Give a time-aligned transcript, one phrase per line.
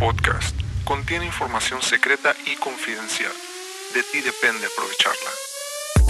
[0.00, 3.32] podcast contiene información secreta y confidencial.
[3.92, 5.30] De ti depende aprovecharla.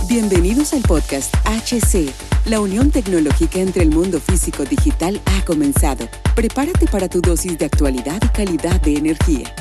[0.09, 2.15] Bienvenidos al podcast HC.
[2.45, 6.09] La unión tecnológica entre el mundo físico digital ha comenzado.
[6.37, 9.53] Prepárate para tu dosis de actualidad y calidad de energía.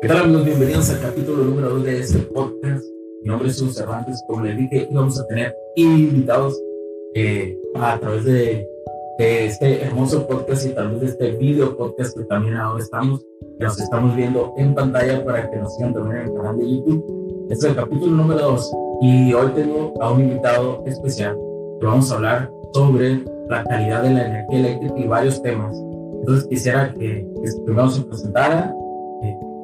[0.00, 0.44] ¿Qué tal amigos?
[0.46, 2.91] Bienvenidos al capítulo número 2 de este podcast.
[3.22, 4.24] Mi nombre es Jesús Cervantes.
[4.26, 6.60] Como les dije, vamos a tener invitados
[7.14, 8.68] eh, a través de,
[9.18, 13.24] de, este hermoso podcast y también de este video podcast que también ahora estamos,
[13.58, 16.68] que nos estamos viendo en pantalla para que nos sigan también en el canal de
[16.68, 17.46] YouTube.
[17.48, 18.72] Este es el capítulo número 2
[19.02, 21.38] y hoy tengo a un invitado especial
[21.78, 25.76] que vamos a hablar sobre la calidad de la energía eléctrica y varios temas.
[26.20, 28.74] Entonces quisiera que, que primero se presentara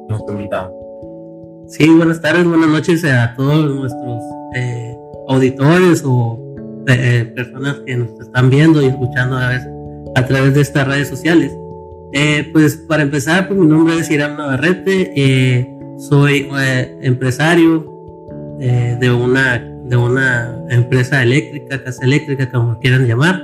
[0.07, 0.88] nuestro invitado.
[1.69, 4.23] Sí, buenas tardes, buenas noches a todos nuestros
[4.55, 6.39] eh, auditores o
[6.87, 9.69] eh, personas que nos están viendo y escuchando a, veces,
[10.15, 11.55] a través de estas redes sociales.
[12.13, 15.69] Eh, pues para empezar, pues mi nombre es Irán Navarrete,
[16.09, 16.49] soy
[17.03, 17.85] empresario
[18.57, 23.43] de, una, de una empresa eléctrica, casa eléctrica, como quieran llamar,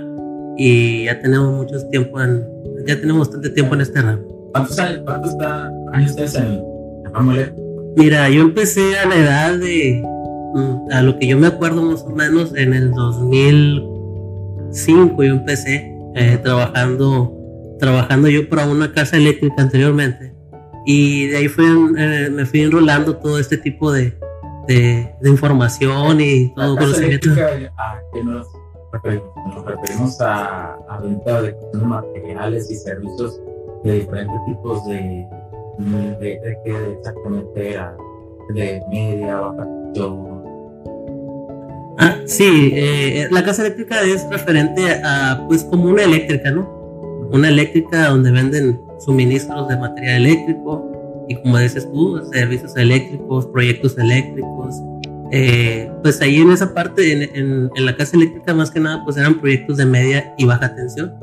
[0.57, 2.43] y ya tenemos mucho tiempo en,
[2.87, 4.23] ya tenemos bastante tiempo en este ramo.
[4.51, 5.35] ¿Cuántos años, cuántos
[5.93, 6.63] años en,
[7.05, 7.64] en
[7.95, 10.03] Mira, yo empecé a la edad de,
[10.53, 15.95] mm, a lo que yo me acuerdo más o menos, en el 2005 yo empecé
[16.15, 17.33] eh, trabajando,
[17.79, 20.33] trabajando yo para una casa eléctrica anteriormente.
[20.85, 21.65] Y de ahí fui,
[21.97, 24.13] eh, me fui enrolando todo este tipo de,
[24.67, 27.29] de, de información y todo conocimiento.
[27.77, 28.47] ¿A qué nos
[28.91, 29.29] referimos?
[29.55, 33.39] Nos referimos a, a venta de materiales y servicios
[33.83, 35.25] de diferentes tipos de,
[35.77, 37.95] de, de que exactamente era
[38.53, 39.67] de media, baja
[41.97, 46.69] Ah, sí, eh, la casa eléctrica es referente a, pues, como una eléctrica, ¿no?
[47.31, 53.97] Una eléctrica donde venden suministros de material eléctrico y, como dices tú, servicios eléctricos, proyectos
[53.97, 54.75] eléctricos.
[55.31, 59.03] Eh, pues ahí en esa parte, en, en, en, la casa eléctrica, más que nada,
[59.03, 61.13] pues eran proyectos de media y baja tensión.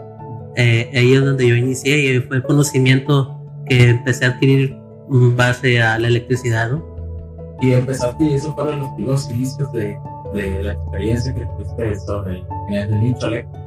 [0.57, 4.77] Eh, ahí es donde yo inicié y fue el conocimiento que empecé a adquirir
[5.09, 6.93] base a la electricidad, ¿no?
[7.61, 9.97] Y empezaste, eso fueron los primeros inicios de,
[10.35, 13.63] de la experiencia que tuviste sobre el nicho eléctrico,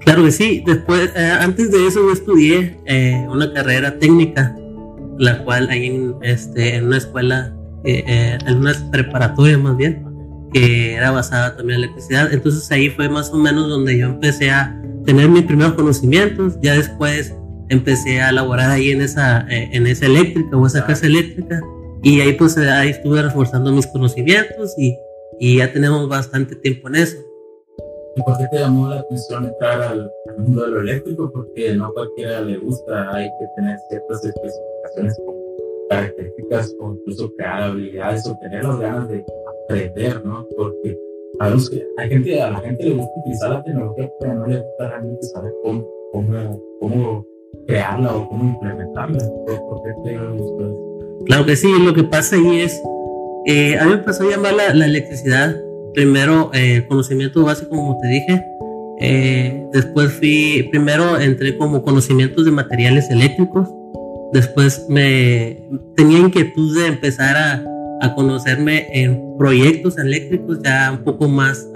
[0.00, 4.56] Claro que sí, después, eh, antes de eso yo estudié eh, una carrera técnica,
[5.18, 7.54] la cual ahí en, este, en una escuela,
[7.84, 10.06] eh, en una preparatoria más bien,
[10.52, 12.32] que era basada también en electricidad.
[12.32, 16.74] Entonces ahí fue más o menos donde yo empecé a tener mis primeros conocimientos, ya
[16.74, 17.34] después
[17.70, 21.60] empecé a laborar ahí en esa, eh, en esa eléctrica o esa casa eléctrica
[22.02, 24.96] y ahí pues ahí estuve reforzando mis conocimientos y,
[25.38, 27.16] y ya tenemos bastante tiempo en eso.
[28.16, 31.30] ¿Y por qué te llamó la atención entrar al, mundo de lo eléctrico?
[31.32, 35.20] Porque no cualquiera le gusta, hay que tener ciertas especificaciones
[35.88, 39.24] características o incluso crear habilidades o tener las ganas de
[39.64, 40.46] aprender, ¿no?
[40.56, 40.98] Porque
[41.38, 44.60] sabemos que hay gente, a la gente le gusta utilizar la tecnología, pero no le
[44.60, 47.29] gusta realmente saber cómo, cómo, cómo
[47.66, 49.18] crearla o cómo implementarla.
[49.46, 50.64] ¿Por qué te gusta
[51.26, 52.80] Claro que sí, lo que pasa ahí es,
[53.46, 55.54] eh, a mí me pasó a llamar la, la electricidad,
[55.94, 58.44] primero eh, conocimiento básico, como te dije,
[59.00, 63.68] eh, después fui, primero entré como conocimientos de materiales eléctricos,
[64.32, 65.62] después me
[65.96, 67.64] tenía inquietud de empezar a
[68.00, 71.68] a conocerme en proyectos eléctricos ya un poco más,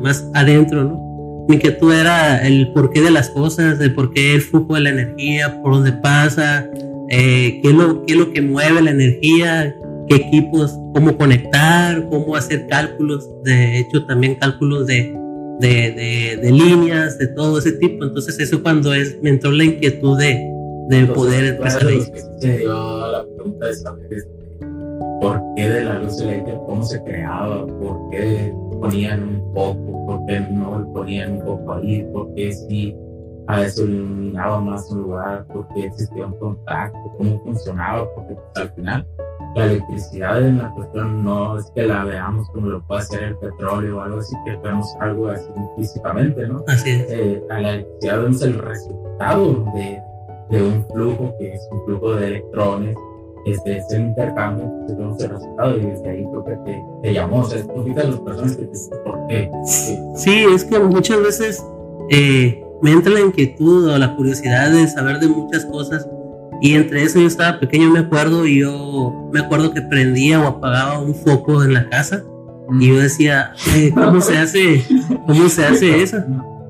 [0.00, 1.07] más adentro, ¿no?
[1.48, 5.62] Mi inquietud era el porqué de las cosas, el porqué el flujo de la energía,
[5.62, 6.68] por dónde pasa,
[7.08, 9.74] eh, qué, es lo, qué es lo que mueve la energía,
[10.08, 15.16] qué equipos, cómo conectar, cómo hacer cálculos, de hecho también cálculos de,
[15.58, 18.04] de, de, líneas, de todo ese tipo.
[18.04, 20.38] Entonces eso cuando es, me entró la inquietud de,
[20.90, 22.00] de poder empezar ahí.
[22.42, 24.37] la pregunta de saber
[25.20, 30.26] por qué de la luz eléctrica, cómo se creaba, por qué ponían un poco, por
[30.26, 32.96] qué no ponían un poco ahí, por qué si
[33.48, 38.56] a eso iluminaba más un lugar, por qué existía un contacto, cómo funcionaba, porque pues,
[38.56, 39.06] al final
[39.56, 43.36] la electricidad en la cuestión no es que la veamos como lo puede hacer el
[43.38, 46.62] petróleo o algo así, que vemos algo así físicamente, ¿no?
[46.68, 47.06] Así es.
[47.10, 50.02] Eh, a la electricidad vemos el resultado de,
[50.50, 52.96] de un flujo que es un flujo de electrones
[53.50, 57.44] este, ese intercambio, tenemos el resultado y desde ahí creo que te, te llamó, o
[57.44, 59.50] sea, tú a las personas que te por qué.
[60.16, 61.64] Sí, es que muchas veces
[62.10, 66.08] eh, me entra la inquietud o la curiosidad de saber de muchas cosas
[66.60, 70.46] y entre eso yo estaba pequeño, me acuerdo, y yo me acuerdo que prendía o
[70.48, 72.24] apagaba un foco en la casa
[72.80, 74.84] Y yo decía, eh, ¿cómo se hace,
[75.26, 76.18] cómo se hace eso?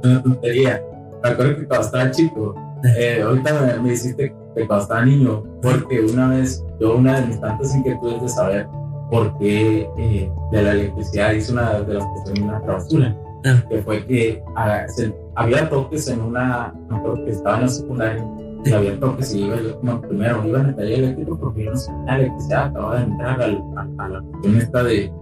[0.05, 0.83] Una tontería.
[1.23, 2.55] Me acuerdo que cuando estaba chico,
[2.99, 7.27] eh, ahorita me, me hiciste que cuando estaba niño, porque una vez, yo una de
[7.27, 8.69] mis tantas inquietudes de saber
[9.11, 13.63] por qué eh, de la electricidad hice una de las cuestiones una clausura, Ah.
[13.69, 17.69] que fue que ah, se- había toques en una, no creo que estaba en la
[17.69, 18.25] secundaria,
[18.65, 21.71] y había toques y iba yo como primero, iba en el taller eléctrico porque yo
[21.71, 25.13] no sé la electricidad, acababa de entrar al- a, a la cuestión esta de,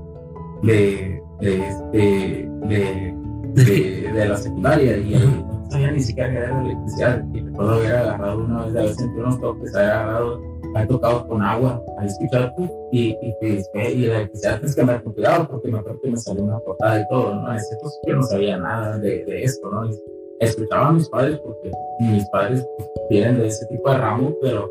[0.63, 3.15] de, de, este, de,
[3.55, 7.73] de, de la secundaria y ahí no sabía ni siquiera que era electricidad y recuerdo
[7.75, 10.43] haber agarrado una vez de haber sentido unos toques, haber agarrado,
[10.75, 12.71] haber tocado con agua, escuchado ¡puf!
[12.93, 16.17] y, y, eh, y la electricidad tienes que con cuidado porque me acuerdo que me
[16.17, 17.53] salió una portada y todo, ¿no?
[17.55, 19.87] Es cierto, yo no sabía nada de, de esto, ¿no?
[19.87, 19.99] Y
[20.41, 21.71] escuchaba a mis padres porque
[22.01, 24.71] mis padres pues, vienen de ese tipo de ramo, pero,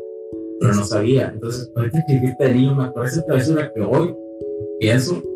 [0.60, 1.30] pero no sabía.
[1.32, 4.14] Entonces, ahorita que de niño, me acuerdo esa travesura que hoy
[4.78, 5.35] pienso y es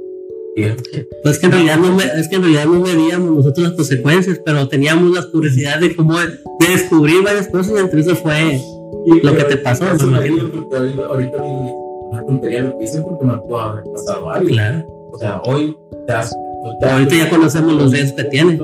[1.23, 4.41] Pues que en realidad no me, es que en realidad no veíamos nosotros las consecuencias,
[4.45, 6.29] pero teníamos la curiosidad de cómo de
[6.69, 8.61] descubrir varias cosas y entre eso fue
[9.07, 10.51] Y- Lo que te pasó, me imagino.
[10.51, 14.49] porque ahorita, una tontería lo que hice porque me pudo haber pasado algo.
[14.49, 14.85] claro.
[15.13, 15.77] O sea, hoy
[16.07, 16.35] te das.
[16.83, 18.61] Ahorita ya conocemos los riesgos que tiene.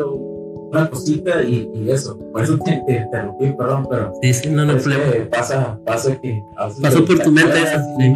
[0.70, 2.18] Una cosita y, y eso.
[2.32, 4.12] Por eso te, te interrumpí, perdón, pero.
[4.20, 5.04] Sí, sí, no, no problema.
[5.30, 6.42] pasa, pasa que.
[6.82, 7.78] Pasó por te tu mente eso.
[7.98, 8.12] Sí.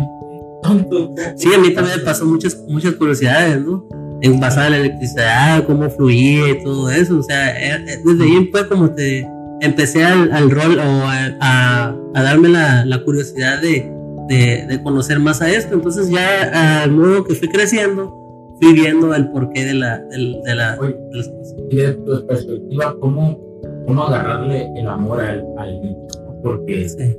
[1.37, 3.87] Sí, a mí también me pasó muchas, muchas curiosidades, ¿no?
[4.23, 7.19] En basada en la electricidad, cómo fluía y todo eso.
[7.19, 9.27] O sea, eh, eh, desde ahí fue como te
[9.63, 13.91] empecé al, al rol o a, a- a darme la, la curiosidad de,
[14.29, 15.75] de, de conocer más a esto.
[15.75, 18.15] Entonces ya al modo que fui creciendo,
[18.61, 21.55] fui viendo el porqué de, la, del- de, la, Oye, de las cosas.
[21.71, 23.39] y de tu perspectiva, ¿cómo,
[23.87, 25.97] cómo agarrarle el amor al, al?
[26.43, 27.17] Porque Sí,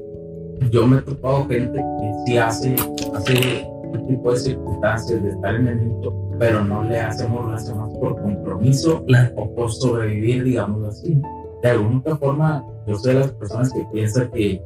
[0.69, 2.75] yo me he topado gente que sí hace,
[3.16, 7.94] hace un tipo de circunstancias de estar en el nicho, pero no le hacemos, hacemos
[7.98, 9.34] por compromiso claro.
[9.38, 11.19] o por sobrevivir, digamos así.
[11.62, 14.62] De alguna otra forma, yo soy de las personas que piensan que,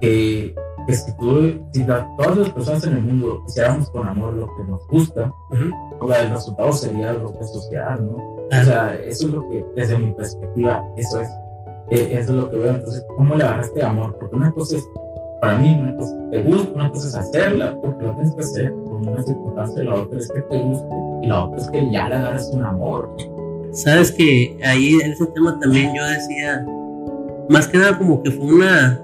[0.00, 0.54] que,
[0.86, 4.46] que si, tú, si la- todas las personas en el mundo hiciéramos con amor lo
[4.56, 5.32] que nos gusta,
[6.00, 8.16] o sea, el resultado sería lo que sociedad, ¿no?
[8.16, 11.28] O sea, eso es lo que, desde mi perspectiva, eso es,
[11.90, 12.74] eh, eso es lo que veo.
[12.74, 14.16] Entonces, ¿cómo le agarraste amor?
[14.18, 14.88] Porque una cosa es,
[15.42, 18.72] para mí, una cosa te gusta, una cosa es hacerla, porque lo tienes que hacer
[18.72, 22.08] por una circunstancia, la otra es que te guste, y la otra es que ya
[22.08, 23.16] le agarras un amor.
[23.72, 26.64] Sabes que ahí en ese tema también yo decía,
[27.48, 29.00] más que nada como que fue una,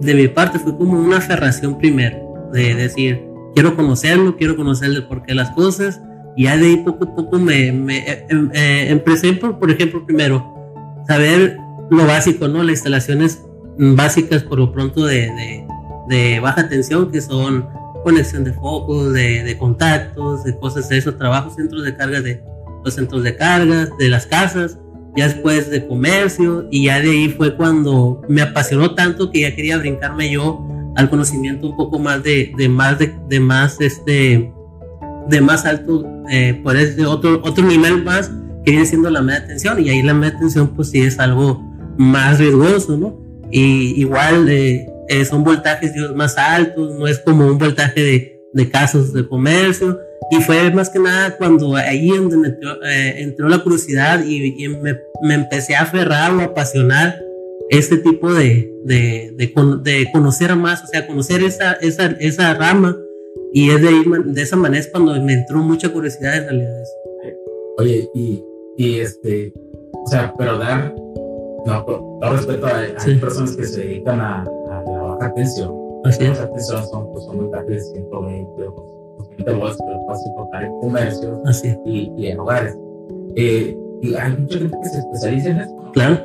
[0.00, 3.24] de mi parte fue como una aferración primero, de decir,
[3.54, 6.02] quiero conocerlo, quiero conocer el porqué de las cosas,
[6.36, 9.70] y ya de ahí poco a poco me, me eh, em- eh, empecé por, por
[9.70, 10.44] ejemplo, primero,
[11.06, 11.58] saber
[11.90, 12.64] lo básico, ¿no?
[12.64, 13.40] Las instalaciones
[13.78, 15.66] básicas por lo pronto de,
[16.08, 17.68] de, baja tensión, que son
[18.02, 22.42] conexión de focos, de, de contactos, de cosas de eso, trabajos, centros de carga de
[22.84, 24.78] los centros de cargas, de las casas,
[25.16, 29.54] ya después de comercio, y ya de ahí fue cuando me apasionó tanto que ya
[29.54, 30.66] quería brincarme yo
[30.96, 34.52] al conocimiento un poco más de, de más de, de más este
[35.28, 38.30] de más alto eh, por ese otro otro nivel más
[38.64, 41.62] que viene siendo la media tensión y ahí la media tensión pues sí es algo
[41.96, 47.58] más riesgoso no y igual eh, eh, son voltajes más altos no es como un
[47.58, 52.48] voltaje de, de casos de comercio y fue más que nada cuando ahí donde me
[52.48, 57.20] entró, eh, entró la curiosidad y, y me, me empecé a aferrar o apasionar
[57.70, 62.54] este tipo de, de, de, con- de conocer más, o sea, conocer esa, esa, esa
[62.54, 62.96] rama
[63.52, 66.82] y es de, ahí, de esa manera es cuando me entró mucha curiosidad en realidad.
[67.78, 68.42] Oye, y,
[68.76, 69.52] y este,
[69.92, 70.94] o sea, pero dar,
[71.66, 73.14] no, con todo respeto a, hay Sí.
[73.16, 75.72] personas que se dedican a, a la baja tensión.
[76.04, 76.30] Así es.
[76.38, 81.38] baja tensión son, pues, son de 120 o 220 volts, pero puedes encontrar en comercios
[81.46, 82.76] Así y, y en hogares.
[83.36, 85.76] Eh, y hay mucha gente que se especializa en eso.
[85.92, 86.18] Claro.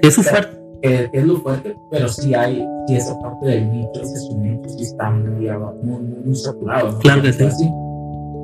[0.00, 0.56] Que es su fuerte.
[0.82, 4.38] Que, que es lo fuerte, pero sí hay, sí esa parte del nicho, ese su
[4.38, 5.48] nicho sí está muy,
[5.82, 6.92] muy, muy, saturado.
[6.92, 6.98] ¿no?
[6.98, 7.44] Claro que sí.
[7.44, 7.70] Así.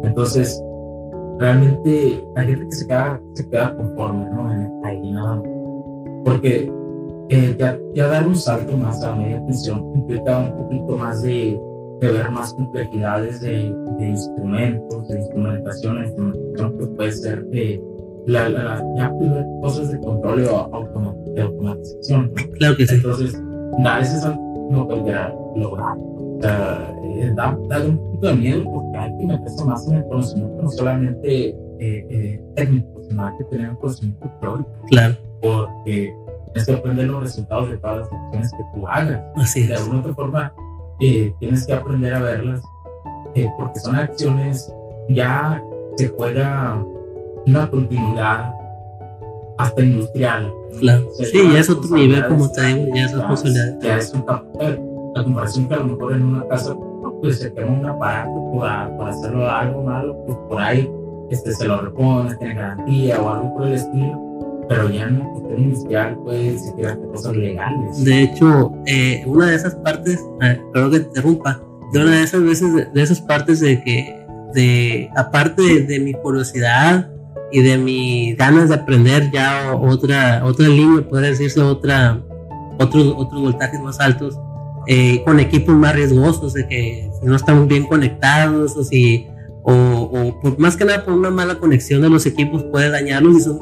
[0.04, 0.62] Entonces,
[1.38, 4.48] realmente hay gente que se queda, se queda conforme, ¿no?
[4.84, 5.42] Ahí nada.
[6.24, 6.70] Porque
[7.30, 11.58] eh, ya, ya dar un salto más a media tensión implica un poquito más de,
[12.00, 17.80] de ver más complejidades de, de instrumentos, de instrumentación, instrumentación que puede ser eh,
[18.26, 19.12] la, la, ya
[19.60, 22.32] cosas de control o automa- de automatización.
[22.34, 22.52] ¿no?
[22.58, 22.94] Claro que sí.
[22.96, 23.40] Entonces,
[23.84, 24.26] a veces
[24.70, 25.96] no podría lograr.
[25.98, 29.96] O sea, eh, da, da un poquito de miedo porque hay que meterse más en
[29.96, 32.91] el conocimiento, no solamente eh, eh, técnico,
[33.38, 35.14] que tener un conocimiento teórico, Claro.
[35.40, 36.14] porque
[36.52, 39.20] tienes que aprender los resultados de todas las acciones que tú hagas.
[39.36, 39.80] Así De es.
[39.80, 40.52] alguna otra forma,
[41.00, 42.62] eh, tienes que aprender a verlas,
[43.34, 44.72] eh, porque son acciones
[45.08, 45.62] ya
[45.96, 46.82] se juega
[47.46, 48.54] una continuidad
[49.58, 50.52] hasta industrial.
[50.78, 51.08] Claro.
[51.12, 53.78] Se Sí, ya es otro nivel, como te digo, ya es responsabilidad.
[53.82, 54.80] Ya es un capital.
[55.14, 56.74] La comparación que a lo mejor en una casa,
[57.20, 60.90] pues se quema un aparato por, por hacerlo algo malo, pues por ahí
[61.32, 64.64] este, se lo repone, tiene garantía o algo por el estilo.
[64.68, 68.04] Pero ya en una cuestión industrial, pues se quedan cosas legales.
[68.04, 71.60] De hecho, eh, una de esas partes, eh, perdón que te interrumpa,
[71.92, 74.24] de una de esas veces, de, de esas partes de que,
[74.54, 77.10] de, aparte de, de mi curiosidad
[77.50, 82.22] y de mis ganas de aprender ya otra, otra línea, podría decirse otra,
[82.78, 84.38] otros, otros voltajes más altos,
[84.86, 89.26] eh, con equipos más riesgosos, de que si no estamos bien conectados o si,
[89.62, 93.36] o, o por, más que nada por una mala conexión de los equipos puede dañarlos
[93.38, 93.58] y son,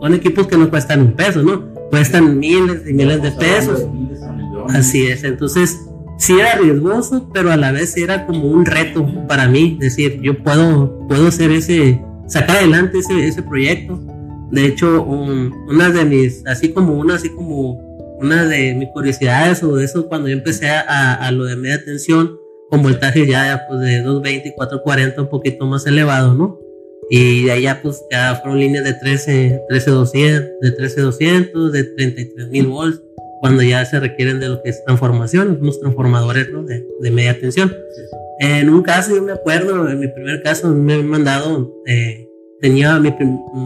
[0.00, 1.72] son equipos que no cuestan un peso, ¿no?
[1.90, 3.84] Cuestan miles y miles de pesos.
[3.84, 4.78] a.
[4.78, 5.78] Así es, entonces
[6.18, 10.42] sí era riesgoso, pero a la vez era como un reto para mí, decir, yo
[10.42, 14.00] puedo, puedo hacer ese, sacar adelante ese, ese proyecto.
[14.50, 17.80] De hecho, un- una de mis, así como una, así como
[18.20, 21.82] una de mis curiosidades o de eso, cuando yo empecé a, a lo de media
[22.72, 26.58] tensión, con voltaje ya pues de 220 y 440, un poquito más elevado, ¿no?
[27.10, 33.02] Y de allá pues ya fueron líneas de 13, 13200, de 13200, de 33000 volts
[33.42, 36.62] cuando ya se requieren de lo que es transformación, unos transformadores ¿no?
[36.62, 37.74] de, de media tensión.
[38.38, 42.28] En un caso, yo me acuerdo, en mi primer caso, me han mandado, eh,
[42.60, 43.12] tenía mi,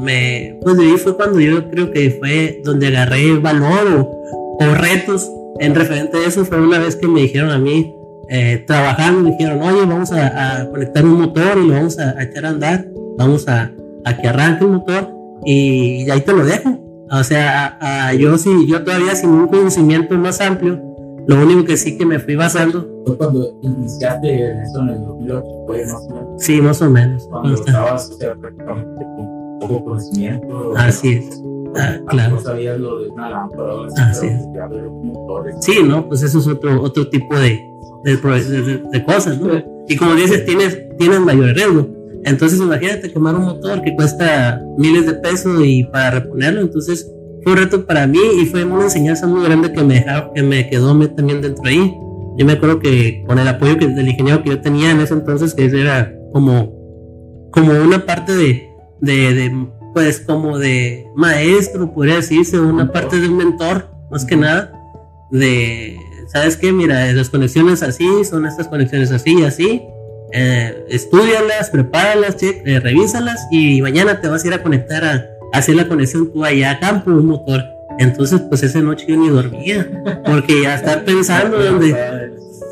[0.02, 5.30] me, pues ahí fue cuando yo creo que fue donde agarré valor o, o retos
[5.60, 7.94] en referente a eso, fue una vez que me dijeron a mí,
[8.28, 12.10] eh, trabajando, me dijeron, oye, vamos a, a conectar un motor y lo vamos a,
[12.18, 13.72] a echar a andar, vamos a,
[14.04, 15.08] a que arranque el motor
[15.44, 16.80] y ahí te lo dejo.
[17.10, 20.82] O sea, yo sí, yo todavía sin un conocimiento más amplio,
[21.26, 25.44] lo único que sí que me fui basando, Fue cuando iniciaste eso en el 2008,
[25.66, 27.26] fue más o menos sí, más o menos.
[27.28, 30.74] cuando estabas o sea, prácticamente con poco conocimiento.
[30.76, 31.42] Así es.
[31.76, 32.36] Ah, claro.
[32.36, 33.72] No sabías lo de una lámpara.
[33.96, 34.52] Así es.
[34.52, 35.56] ver motores.
[35.60, 36.08] Sí, ¿no?
[36.08, 37.70] Pues eso es otro, otro tipo de,
[38.14, 39.50] de, de- de- cosas, ¿no?
[39.88, 41.88] Y como dices, tienes, tienes mayor riesgo.
[42.24, 46.60] Entonces, imagínate quemar un motor que cuesta miles de pesos y para reponerlo.
[46.60, 47.10] Entonces,
[47.42, 50.42] fue un reto para mí y fue una enseñanza muy grande que me, dejaron- que
[50.42, 51.94] me quedó también dentro de ahí.
[52.38, 55.14] Yo me acuerdo que con el apoyo que, del ingeniero que yo tenía en ese
[55.14, 56.72] entonces, que era como,
[57.52, 58.68] como una parte de,
[59.00, 64.36] de, de, pues, como de maestro, podría decirse, una parte de un mentor, más que
[64.36, 64.72] nada,
[65.30, 65.96] de,
[66.26, 66.72] ¿sabes qué?
[66.72, 69.82] Mira, las conexiones así, son estas conexiones así y así.
[70.32, 75.14] Eh, estudialas, prepáralas, eh, revísalas y mañana te vas a ir a conectar a,
[75.52, 77.62] a hacer la conexión tú allá a campo, un motor.
[77.98, 79.88] Entonces, pues esa noche yo ni dormía,
[80.26, 81.94] porque ya estar pensando donde,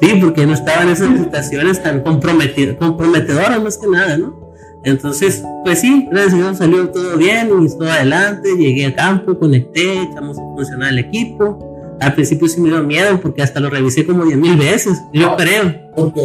[0.00, 4.44] sí, porque no estaba en esas situaciones tan comprometedoras más que nada, ¿no?
[4.84, 9.38] Entonces, pues sí, gracias a Dios salió todo bien y estuve adelante, llegué a campo,
[9.38, 11.73] conecté, echamos a funcionar el equipo.
[12.00, 15.36] Al principio sí me dio miedo porque hasta lo revisé como 10 mil veces, yo
[15.36, 15.74] creo.
[15.96, 16.20] Porque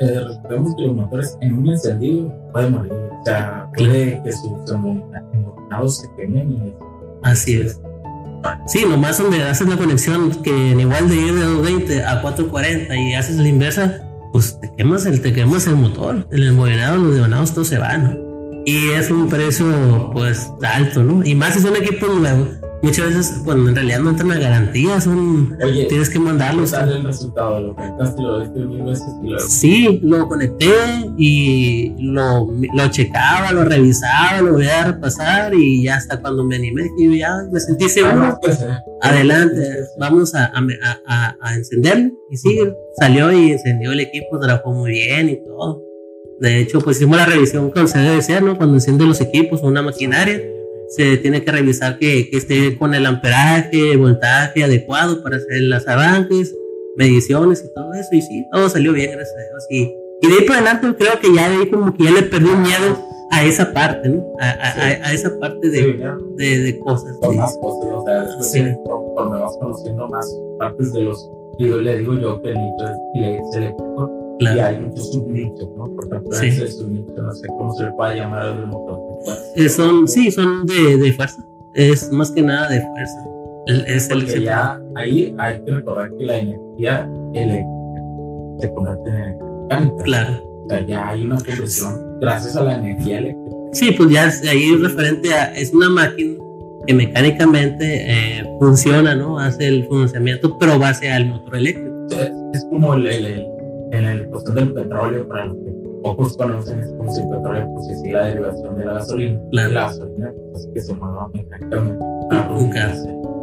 [0.00, 2.92] eh, recordemos que los motores en un encendido pueden morir.
[2.92, 6.74] O sea, puede que sus embobinados se quemen y
[7.22, 7.80] Así es.
[8.66, 12.96] Sí, nomás donde haces la conexión que en igual de ir de 220 a 440
[12.96, 14.02] y haces la inversa,
[14.32, 17.96] pues te quemas el, te quemas el motor, el embobinado, los devonados, todo se va,
[17.96, 18.16] ¿no?
[18.64, 21.24] Y es un precio pues alto, ¿no?
[21.24, 22.48] Y más si son equipos nuevos.
[22.82, 26.72] Muchas veces cuando en realidad no entran a garantía, son Oye, tienes que ¿qué mandarlos.
[26.72, 27.60] tal el resultado?
[27.60, 30.72] Lo conectaste, lo viste mil veces y lo Sí, lo conecté
[31.16, 36.56] y lo, lo checaba, lo revisaba, lo voy a repasar y ya hasta cuando me
[36.56, 38.36] animé, que ya me sentí seguro.
[38.42, 38.66] pues, eh,
[39.00, 39.62] Adelante,
[39.98, 40.60] vamos a, a,
[41.06, 42.10] a- a encenderlo.
[42.30, 42.58] Y sí,
[42.98, 45.80] salió y encendió el equipo, trabajó muy bien y todo.
[46.40, 48.56] De hecho, pues hicimos la revisión con se debe ser, ¿no?
[48.56, 50.40] Cuando enciende los equipos o una maquinaria,
[50.96, 55.62] se tiene que revisar que, que esté con el amperaje, el voltaje adecuado para hacer
[55.62, 56.54] las arranques,
[56.96, 58.08] mediciones y todo eso.
[58.12, 59.66] Y sí, todo salió bien, gracias a Dios.
[59.70, 62.22] Y, y de ahí para adelante creo que ya de ahí como que ya le
[62.22, 62.98] perdí miedo
[63.30, 64.22] a esa parte, ¿no?
[64.38, 65.98] A, a- a- a esa parte de, sí,
[66.36, 67.16] de, de cosas.
[67.18, 67.36] con sí.
[67.38, 68.62] más cosas, o sea, Sí.
[68.84, 72.84] conforme vas conociendo más partes de los, y yo le digo yo que el nicho
[72.84, 74.10] es, es eléctrico
[74.50, 74.76] y Claro.
[74.76, 75.94] hay muchos subnichos, ¿no?
[75.94, 76.50] Por ejemplo, Sí.
[77.16, 78.98] no sé cómo se le puede llamar al motor.
[79.56, 81.44] Eh, son, sí, son de, de fuerza.
[81.74, 83.26] Es más que nada de fuerza.
[83.66, 87.68] El- es el porque ya ahí hay que recordar que la energía eléctrica
[88.58, 90.04] se convierte en energía.
[90.04, 90.32] Claro.
[90.64, 93.56] O sea, ya hay una conversión gracias a la energía eléctrica.
[93.72, 95.54] Sí, pues ya es- ahí referente a.
[95.54, 96.34] Es una máquina
[96.86, 97.84] que mecánicamente
[98.40, 99.38] eh, funciona, ¿no?
[99.38, 101.90] Hace el funcionamiento, pero base al motor eléctrico.
[102.10, 103.46] Es, es como el, el, el,
[103.92, 105.72] en el cuestión del petróleo para los que
[106.02, 109.40] pocos conocen es como si el petróleo pues es la derivación de la gasolina.
[109.52, 109.70] Claro.
[109.72, 112.04] La gasolina pues, que se mueva mecánicamente.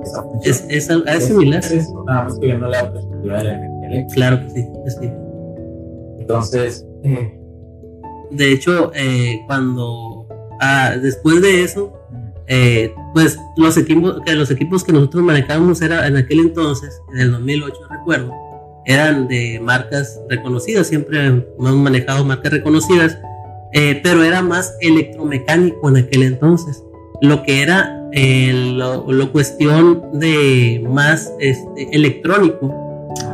[0.03, 0.41] Esa función.
[0.43, 1.63] Es, es, al- es similar.
[1.63, 4.13] Es nada más que viendo la perspectiva de la energía eléctrica.
[4.15, 5.11] Claro que sí, que sí.
[6.19, 7.39] Entonces, eh,
[8.31, 10.27] De hecho, eh, cuando
[10.61, 11.93] ah, después de eso,
[12.47, 17.19] eh, pues los equipos que los equipos que nosotros manejábamos era en aquel entonces, en
[17.21, 18.31] el 2008 recuerdo,
[18.85, 23.17] eran de marcas reconocidas, siempre hemos manejado marcas reconocidas,
[23.73, 26.83] eh, pero era más electromecánico en aquel entonces.
[27.21, 32.73] Lo que era eh, lo, cuestión de más este, electrónico,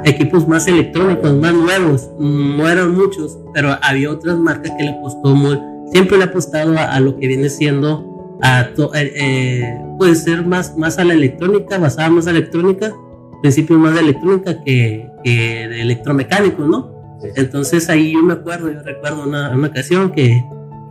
[0.04, 5.34] equipos más electrónicos, más nuevos, no eran muchos, pero había otras marcas que le apostó
[5.36, 5.58] muy,
[5.92, 11.00] siempre le ha apostado a, lo que viene siendo eh, eh, puede ser más, más
[11.00, 12.94] a la electrónica, basada más a la electrónica,
[13.42, 17.18] principios más de electrónica que, que de electromecánicos, ¿no?
[17.22, 20.42] sí, Entonces ahí yo me acuerdo, yo recuerdo una, una ocasión que,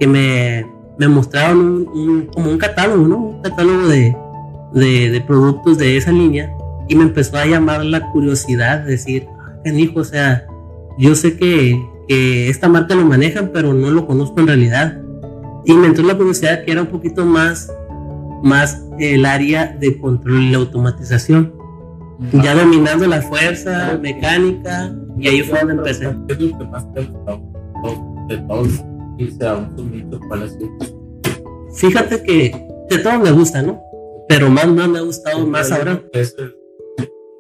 [0.01, 0.67] que me,
[0.99, 3.17] me mostraron un, un- como un catálogo, ¿no?
[3.19, 4.15] Un catálogo de,
[4.75, 6.51] de, de productos de esa línea
[6.89, 9.27] y me empezó a llamar la curiosidad, decir,
[9.65, 10.47] "Ah, hijo, o sea,
[10.99, 15.01] yo sé que, que esta marca lo manejan, pero no lo conozco en realidad.
[15.65, 17.73] Y me entró la curiosidad que era un poquito más,
[18.43, 21.54] más el área de control y la automatización,
[22.33, 26.15] ya dominando la fuerza mecánica, y ahí fue donde empecé.
[26.29, 27.43] ¿Qué es lo que más te gustó
[28.29, 28.69] de todos?
[29.19, 30.69] Irse a un sumito, ¿cuál es tu
[31.77, 33.81] Fíjate que de todo me gusta, ¿no?
[34.29, 36.55] Pero más, más me ha gustado más ahora, el-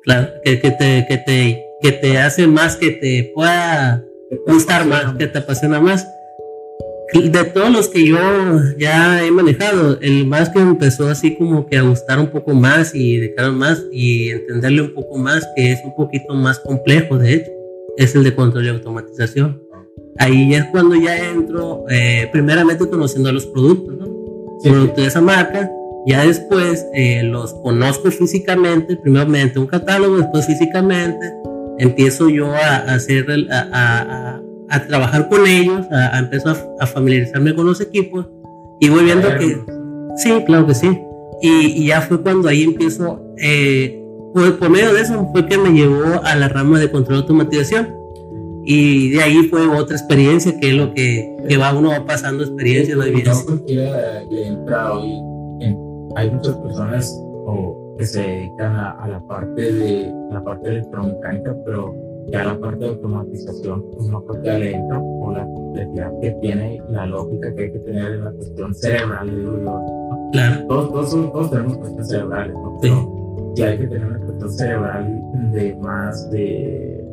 [0.02, 4.04] claro, que, que, te, que, te, que te hace más, que te pueda
[4.46, 6.06] gustar más, que te apasiona más.
[7.14, 8.16] De todos los que yo
[8.76, 12.92] ya he manejado, el más que empezó así como que a gustar un poco más
[12.94, 17.16] y de cara más y entenderle un poco más, que es un poquito más complejo
[17.16, 17.50] de hecho,
[17.96, 19.62] es el de control y automatización.
[20.18, 24.06] Ahí es cuando ya entro, eh, primeramente conociendo los productos, ¿no?
[24.62, 25.70] Sí, productos de esa marca.
[26.06, 31.32] Ya después eh, los conozco físicamente, primeramente un catálogo, después físicamente.
[31.78, 34.33] Empiezo yo a, a hacer, el- a, a-
[34.70, 38.26] a- a trabajar con ellos, a, a empiezo a, a familiarizarme con los equipos
[38.80, 39.56] y voy viendo que,
[40.16, 40.98] sí, claro que sí.
[41.42, 44.00] Y, y ya fue cuando ahí empiezo, eh,
[44.32, 47.22] por, por medio de eso fue que me llevó a la rama de control de
[47.22, 47.88] automatización.
[48.66, 52.42] Y de ahí fue otra experiencia, que es lo que, que va uno va pasando
[52.44, 53.24] experiencia, bien.
[53.26, 55.12] No cualquiera le entra hoy.
[56.16, 57.14] hay muchas personas
[57.46, 61.94] o, que se dedican a, a la parte de la parte electromecánica, pero
[62.28, 66.82] ya la parte de automatización, pues no cualquiera le entra por la complejidad que tiene
[66.90, 69.30] la lógica que hay que tener en la cuestión cerebral.
[69.36, 69.84] digo yo.
[70.32, 72.78] Claro, Todos, todos, todos tenemos cuestiones cerebrales, ¿no?
[72.82, 72.88] Sí.
[72.90, 77.04] Pero sí hay que tener una cuestión cerebral de más de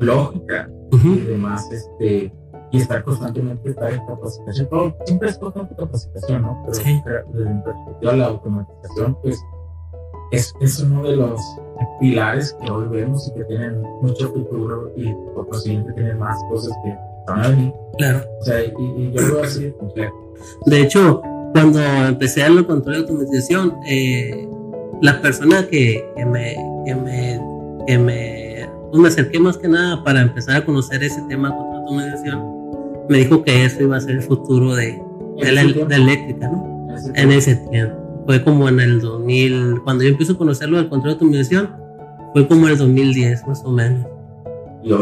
[0.00, 2.32] lógica y demás, este,
[2.70, 4.68] y estar constantemente estar en capacitación.
[4.68, 6.62] Todo, siempre es constante capacitación, ¿no?
[6.64, 7.02] Pero Sí.
[7.32, 9.38] desde mi perspectiva, la automatización, pues,
[10.32, 11.40] es, es uno de los
[12.00, 16.72] pilares que hoy vemos y que tienen mucho futuro y por consiguiente tienen más cosas
[16.84, 16.94] que
[17.26, 17.72] van a venir.
[17.98, 18.24] claro.
[18.40, 20.34] O sea, y, y yo lo veo así de complejo.
[20.66, 24.48] De hecho, cuando empecé a lo control de automatización, eh,
[25.00, 27.40] la persona que, que me, que me,
[27.86, 31.56] que me, pues me acerqué más que nada para empezar a conocer ese tema de
[31.56, 32.62] control de automatización,
[33.08, 35.00] me dijo que eso iba a ser el futuro de,
[35.42, 36.86] de la, de eléctrica, ¿no?
[37.14, 38.01] En ese tiempo.
[38.26, 41.70] Fue como en el 2000, cuando yo empiezo a conocerlo del control de automatización,
[42.32, 44.06] fue como en el 2010 más o menos.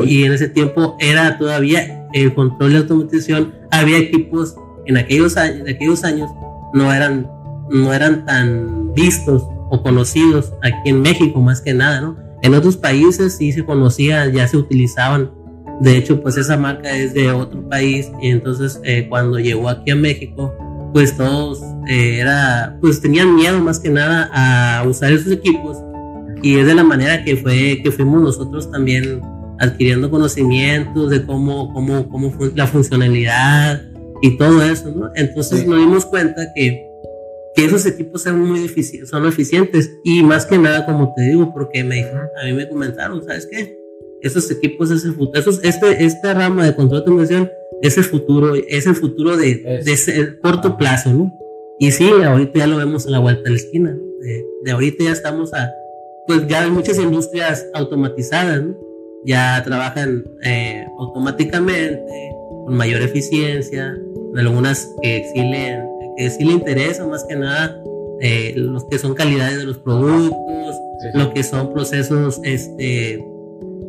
[0.05, 3.55] Y en ese tiempo era todavía el control de automatización.
[3.71, 4.57] Había equipos
[4.87, 6.31] en aquellos años, en aquellos años
[6.75, 7.31] no eran,
[7.71, 12.17] no eran tan vistos o conocidos aquí en México más que nada, ¿no?
[12.43, 15.31] En otros países sí se conocía, ya se utilizaban.
[15.81, 19.91] De hecho, pues esa marca es de otro país y entonces eh, cuando llegó aquí
[19.91, 20.53] a México,
[20.93, 25.77] pues todos eh, era, pues tenían miedo más que nada a usar esos equipos
[26.43, 29.21] y es de la manera que fue que fuimos nosotros también
[29.59, 33.83] adquiriendo conocimientos de cómo, cómo, cómo fue la funcionalidad
[34.23, 35.11] y todo eso, ¿no?
[35.15, 35.67] Entonces Sí.
[35.67, 36.87] nos dimos cuenta que,
[37.55, 41.53] que esos equipos son muy efici- son eficientes y más que nada, como te digo,
[41.53, 43.79] porque me, a mí me comentaron, ¿sabes qué?
[44.23, 47.51] Esos equipos es el futuro, esos, este, esta rama de control de automatización
[47.83, 51.33] es el futuro, es el futuro de, Es- de ese corto plazo, ¿no?
[51.79, 54.03] Y sí, ahorita ya lo vemos a la vuelta de la esquina, ¿no?
[54.21, 55.73] de, de ahorita ya estamos a,
[56.27, 58.77] pues ya hay muchas industrias automatizadas, ¿no?
[59.25, 62.03] Ya trabajan eh, automáticamente,
[62.67, 63.97] con mayor eficiencia,
[64.37, 65.79] algunas que sí le,
[66.17, 67.83] que sí le interesan más que nada
[68.21, 73.25] eh, los que son calidades de los productos, sí, lo que son procesos este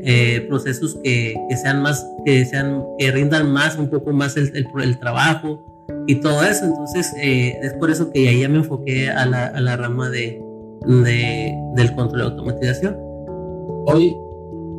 [0.04, 4.56] eh, procesos que, que, sean más, que sean, que rindan más, un poco más el,
[4.56, 5.64] el, el trabajo
[6.08, 6.66] y todo eso.
[6.66, 10.10] Entonces, eh, es por eso que ahí ya me enfoqué a la, a la rama
[10.10, 10.44] de,
[10.86, 12.98] de, del control de automatización.
[13.88, 14.16] Hoy,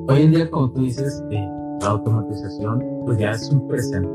[0.09, 1.49] hoy en día, como tú dices, eh,
[1.81, 4.09] la automatización pues ya es un presente,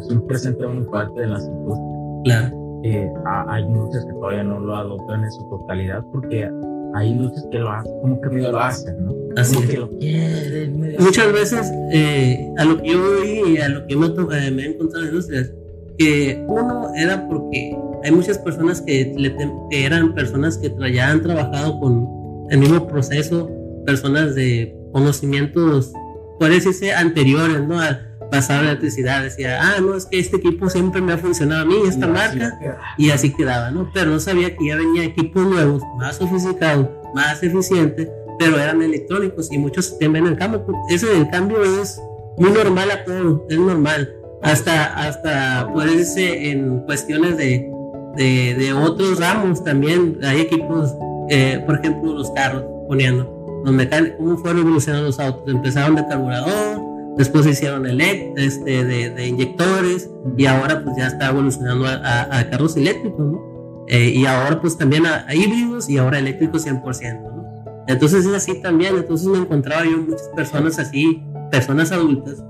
[0.00, 2.22] es un presente muy fuerte de las industrias.
[2.24, 2.62] Claro.
[2.84, 3.12] Eh,
[3.48, 6.50] hay industrias que todavía no lo adoptan en su totalidad porque
[6.94, 9.14] hay industrias que lo hacen, como que lo hacen, ¿no?
[9.36, 10.96] Así como que lo quieren.
[10.98, 14.62] Muchas veces, eh, a lo que yo vi y a lo que me, eh, me
[14.62, 15.52] he encontrado en industrias,
[15.98, 19.34] que uno era porque hay muchas personas que, le,
[19.70, 22.08] que eran personas que ya han trabajado con
[22.50, 23.50] el mismo proceso,
[23.86, 25.92] personas de conocimientos,
[26.38, 27.80] puede decirse, anteriores, ¿no?
[27.80, 28.00] A
[28.32, 31.64] pasar la electricidad, decía, ah, no, es que este equipo siempre me ha funcionado a
[31.66, 32.58] mí, esta marca,
[32.96, 33.90] y así quedaba, ¿no?
[33.92, 39.52] Pero no sabía que ya venía equipos nuevos, más sofisticados, más eficientes, pero eran electrónicos
[39.52, 40.64] y muchos temen el cambio.
[40.88, 42.00] Ese del cambio es
[42.38, 44.10] muy normal a todo, es normal
[44.42, 47.70] hasta, hasta puede decirse en cuestiones de,
[48.16, 50.18] de, de, otros ramos también.
[50.24, 50.94] Hay equipos,
[51.28, 55.46] eh, por ejemplo, los carros, poniendo, los mecánicos, cómo fueron evolucionando los autos.
[55.46, 61.28] Empezaron de carburador, después se hicieron este, de, de, inyectores y ahora pues ya está
[61.28, 63.84] evolucionando a, a, carros eléctricos, ¿no?
[63.88, 67.42] Eh, y ahora pues también a, a, híbridos y ahora eléctricos 100%, ¿no?
[67.88, 72.42] Entonces es así también, entonces me encontraba yo muchas personas así, personas adultas,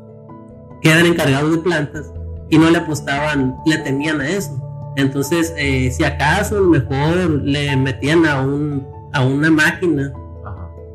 [0.83, 2.13] que eran encargados de plantas
[2.51, 4.61] y no le apostaban, le temían a eso.
[4.97, 10.13] Entonces, eh, si acaso a mejor le metían a, un, a una máquina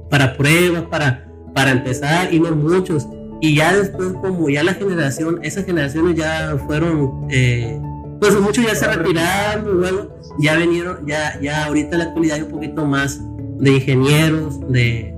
[0.10, 3.08] para pruebas, para, para empezar, y no muchos.
[3.42, 7.80] Y ya después, como ya la generación, esas generaciones ya fueron, eh,
[8.20, 12.42] pues muchos ya se retiraron, bueno, ya vinieron, ya, ya ahorita en la actualidad hay
[12.44, 13.20] un poquito más
[13.60, 15.16] de ingenieros, de,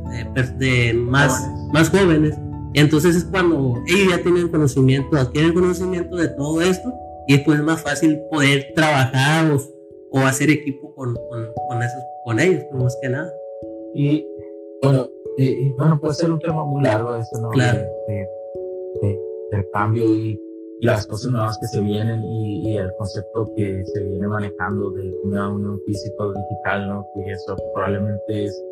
[0.58, 2.36] de, más, más jóvenes
[2.73, 6.93] entonces es cuando ellos ya tienen conocimiento, adquieren conocimiento de todo esto
[7.27, 9.51] y después es más fácil poder trabajar
[10.12, 11.15] o, hacer equipo con,
[11.67, 13.32] con, esos, con ellos, más que nada.
[13.95, 14.25] Y
[14.82, 15.10] bueno,
[15.78, 17.49] bueno, puede ser un tema muy largo eso, ¿no?
[17.49, 17.80] Claro.
[18.08, 18.28] De,
[19.52, 20.39] del cambio y
[20.82, 25.49] las cosas nuevas que se vienen y, el concepto que se viene manejando de una
[25.49, 27.06] unión físico digital, ¿no?
[27.13, 28.63] Que eso probablemente es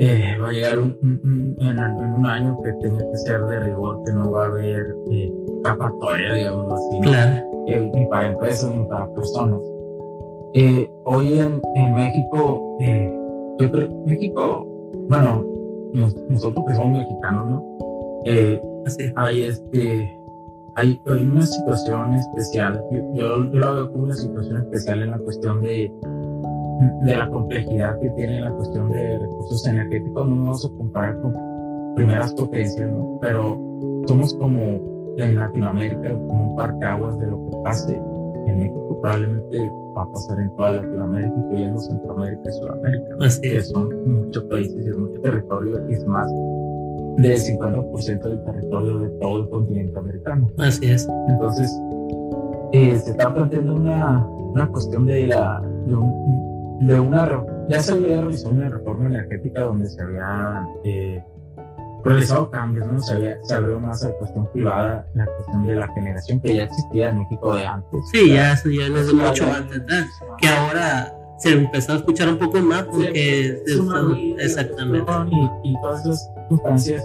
[0.00, 0.96] eh, va a llegar un,
[1.60, 1.78] en,
[2.14, 5.32] un año que tenga que ser de rigor, que no va a haber eh,
[6.34, 7.44] digamos así, claro.
[7.66, 9.60] eh, ni para empresas ni para personas.
[10.54, 13.12] Eh, hoy en, en México, eh,
[13.58, 14.66] yo creo, México,
[15.08, 15.44] bueno,
[16.28, 17.78] nosotros que somos mexicanos, ¿no?
[19.16, 20.18] hay este,
[20.74, 25.10] hay, hay, una situación especial, yo, yo, yo lo veo como una situación especial en
[25.10, 25.92] la cuestión de
[27.02, 31.20] de la complejidad que tiene la cuestión de recursos energéticos, no nos vamos a comparar
[31.20, 31.34] con
[31.96, 33.18] primeras potencias, ¿no?
[33.20, 33.60] Pero
[34.06, 34.60] somos como
[35.16, 38.00] en Latinoamérica, como un aguas de lo que pase
[38.48, 44.24] en México, probablemente va a pasar en toda Latinoamérica, incluyendo Centroamérica y Sudamérica, que son
[44.24, 46.30] muchos países y mucho territorio, y es más
[47.18, 50.50] del 50% del territorio de todo el continente americano.
[50.58, 51.08] Así es.
[51.28, 51.70] Entonces,
[52.72, 57.92] eh, se está planteando una, una cuestión de, la, de un, de una, ya se
[57.92, 61.22] había realizado una reforma energética donde se había eh,
[62.08, 63.00] realizado cambios, ¿no?
[63.00, 66.54] Se, había, se abrió más a la cuestión privada, la cuestión de la generación que
[66.54, 68.00] ya existía en México de antes.
[68.12, 69.82] Sí, ya ya no es mucho antes,
[70.38, 73.80] que ahora se empezó a escuchar un poco más porque es,
[74.38, 77.04] exactamente y, y, todas esas circunstancias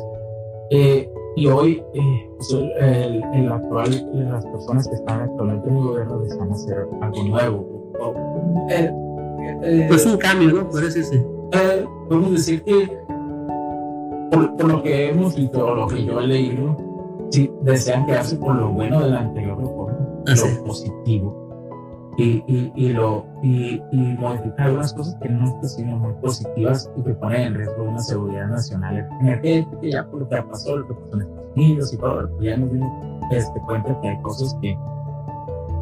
[0.71, 5.83] eh, y hoy eh, pues el, el, actual las personas que están actualmente en el
[5.83, 7.83] gobierno desean hacer algo nuevo
[8.69, 8.91] el,
[9.63, 10.69] eh, pues un cambio, ¿no?
[10.69, 11.21] Por eso sí.
[11.53, 12.97] Eh, podemos decir que,
[14.33, 16.77] por, lo que hemos visto, o lo que yo he leído,
[17.31, 21.43] sí, desean quedarse con lo bueno de la anterior reforma, lo positivo.
[22.15, 26.91] Y, y, y, lo, y, y modificar algunas cosas que no están siendo muy positivas
[26.95, 30.87] y que ponen en riesgo una seguridad nacional energética, ya por lo que pasó, lo
[30.87, 32.91] que pasó en Estados Unidos y todo, ya nos dimos
[33.31, 34.77] este, cuenta que hay cosas que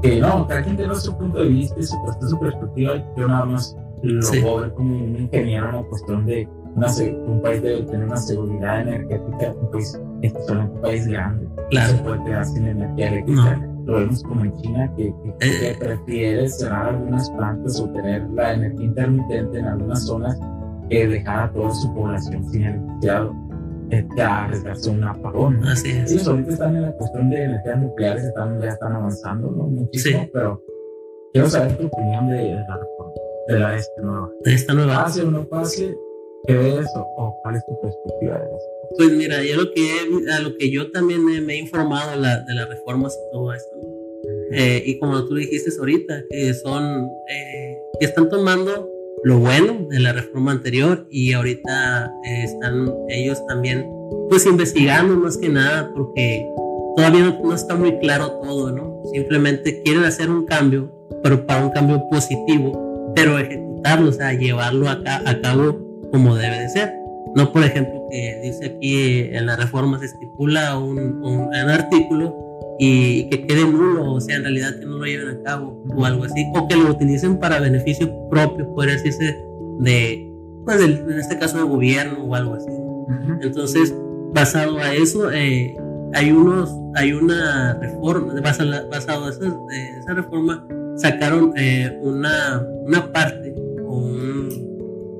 [0.02, 1.96] que no, cada quien tiene su punto de vista y su,
[2.28, 2.96] su perspectiva.
[3.16, 4.42] Yo nada más lo sí.
[4.42, 6.88] puedo ver como un ingeniero en la cuestión de una,
[7.28, 11.98] un país debe tener una seguridad energética, un país, es un país grande, claro.
[11.98, 13.56] se puede quedar sin energía eléctrica.
[13.58, 13.72] No.
[13.86, 15.76] Lo vemos como en China, que, que, eh.
[15.80, 20.40] prefiere cerrar algunas plantas o tener la energía intermitente en algunas zonas
[20.88, 23.32] que dejar a toda su población sin electricidad
[23.90, 25.66] este, a arriesgarse un apagón.
[25.66, 26.12] Así es.
[26.12, 29.64] Ellos ahorita están en la cuestión de energías nucleares, están, ya están avanzando ¿no?
[29.64, 30.30] muchísimo, sí.
[30.32, 30.64] pero
[31.34, 33.12] quiero saber tu opinión de, de la reforma,
[33.48, 34.30] de la esta nueva.
[34.44, 35.04] De esta nueva.
[35.04, 35.98] Pase o no pase,
[36.48, 38.66] qué ves o, o, cuál es tu perspectiva de eso?
[38.98, 42.54] Pues mira, yo lo que, a lo que yo también me he informado la, de
[42.54, 43.76] las reformas y todo esto,
[44.54, 48.90] eh, y como tú dijiste ahorita, que son, eh, que están tomando
[49.24, 53.88] lo bueno de la reforma anterior y ahorita eh, están ellos también
[54.30, 56.50] pues investigando más que nada porque
[56.96, 59.02] todavía no, no, está muy claro todo, ¿no?
[59.14, 60.92] Simplemente quieren hacer un cambio,
[61.24, 66.60] pero para un cambio positivo, pero ejecutarlo, o sea, llevarlo a, a cabo como debe
[66.60, 66.94] de ser.
[67.36, 72.36] No, por ejemplo, que dice aquí en la reforma se estipula un, un, un artículo
[72.84, 76.04] y que quede nulo, o sea, en realidad que no lo lleven a cabo o
[76.04, 79.38] algo así, o que lo utilicen para beneficio propio, puede decirse,
[79.80, 80.34] de,
[80.66, 82.72] pues, del, en este caso, del gobierno o algo así.
[83.42, 83.94] Entonces,
[84.34, 85.76] basado a eso, eh,
[86.14, 92.66] hay unos, hay una reforma, basado, basado a esa, de esa reforma, sacaron eh, una,
[92.88, 93.54] una parte,
[93.86, 94.71] un,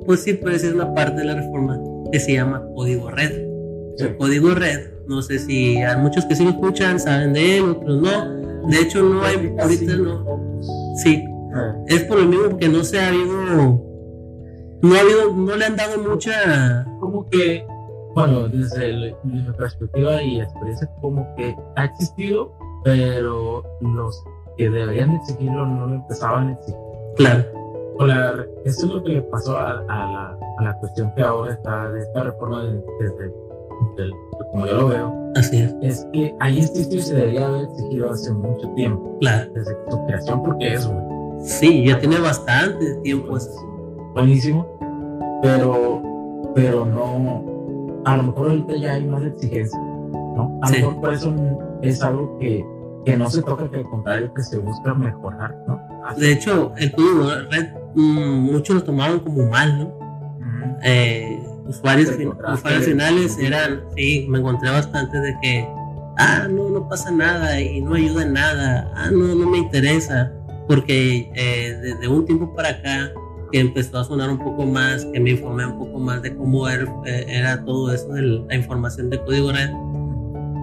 [0.06, 1.80] pues sí, puede ser una parte de la reforma
[2.12, 3.32] que se llama Código Red.
[3.98, 4.04] Sí.
[4.06, 7.70] El Código Red no sé si hay muchos que sí lo escuchan saben de él,
[7.70, 8.68] otros no.
[8.70, 10.62] De hecho, no hay, ahorita no.
[11.04, 11.26] Sí,
[11.88, 13.82] es por lo mismo que no se ha habido,
[14.82, 16.86] no ha habido, no le han dado mucha.
[17.00, 17.66] Como que,
[18.16, 24.24] bueno, desde, el, mi perspectiva y experiencia, como que ha existido, pero los
[24.58, 26.80] que deberían exigirlo no lo empezaban a exigir.
[27.18, 27.44] Claro.
[28.00, 28.34] O la,
[28.66, 31.90] eso es lo que le pasó a, a, la, a la cuestión que ahora está
[31.92, 33.34] de esta reforma de, desde
[33.98, 34.12] del,
[34.52, 35.76] como yo lo veo, Así es.
[35.82, 39.52] es que ahí existe y se debería haber exigido hace mucho tiempo, Claro.
[39.54, 41.00] desde su creación, porque es güey,
[41.44, 43.36] Sí, ya tiene bastante tiempo.
[43.38, 43.50] eso.
[44.14, 44.68] buenísimo,
[45.42, 46.02] pero,
[46.56, 47.44] pero no,
[48.06, 50.60] a lo mejor ahorita ya hay más exigencia, ¿no?
[50.62, 50.82] A lo Sí.
[50.82, 51.34] mejor por eso
[51.82, 52.66] es algo que,
[53.06, 55.80] que no se toca, que al contrario, que se busca mejorar, ¿no?
[56.06, 60.80] Así- De hecho, el código red, muchos lo tomaron como mal, ¿no?
[60.84, 62.12] Eh, usuarios,
[62.84, 65.68] finales eran, sí, me encontré bastante de que,
[66.18, 70.32] ah, no, no pasa nada y no ayuda en nada, ah, no, no me interesa,
[70.68, 73.12] porque eh, desde un tiempo para acá
[73.52, 76.68] que empezó a sonar un poco más, que me informé un poco más de cómo
[76.68, 79.70] era, eh, era todo eso de la información de código red,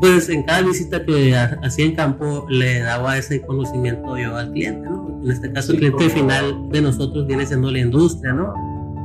[0.00, 4.52] pues en cada visita que ha- hacía en campo le daba ese conocimiento yo al
[4.52, 5.20] cliente, ¿no?
[5.22, 8.52] En este caso el cliente final de nosotros viene siendo la industria, ¿no?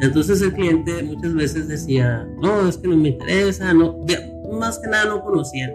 [0.01, 3.99] Entonces el cliente muchas veces decía, no, es que no me interesa, no,
[4.59, 5.71] más que nada no conocían.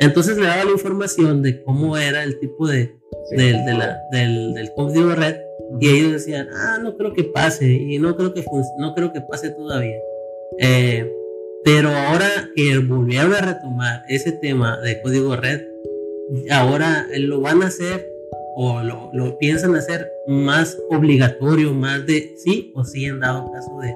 [0.00, 2.96] Entonces le daba la información de cómo era el tipo de,
[3.30, 3.36] Sí.
[3.36, 5.36] del, de la- del, del código de red
[5.80, 8.44] y ellos decían, ah, no creo que pase y no creo que,
[8.78, 9.96] no creo que pase todavía.
[10.58, 11.12] Eh,
[11.64, 15.60] pero ahora que volvieron a retomar ese tema de código red,
[16.50, 18.06] ahora lo van a hacer
[18.56, 23.70] o lo, lo piensan hacer más obligatorio, más de sí o sí en dado caso
[23.80, 23.94] de...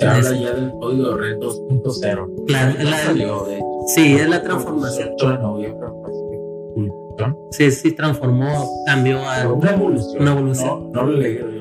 [0.00, 2.46] Se habla ya del código red 2.0.
[2.46, 3.64] Claro, la- salió, de hecho.
[3.88, 5.08] Sí, es la transformación.
[5.16, 5.86] 18 de noviembre,
[6.76, 7.36] evolución.
[7.50, 9.52] Sí, sí transformó, cambió a...
[9.52, 10.22] Una evolución.
[10.22, 10.92] Una evolución.
[10.92, 11.60] No, no lo leí yo.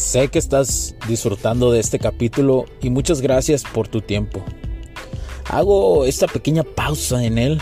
[0.00, 4.42] Sé que estás disfrutando de este capítulo y muchas gracias por tu tiempo.
[5.44, 7.60] Hago esta pequeña pausa en él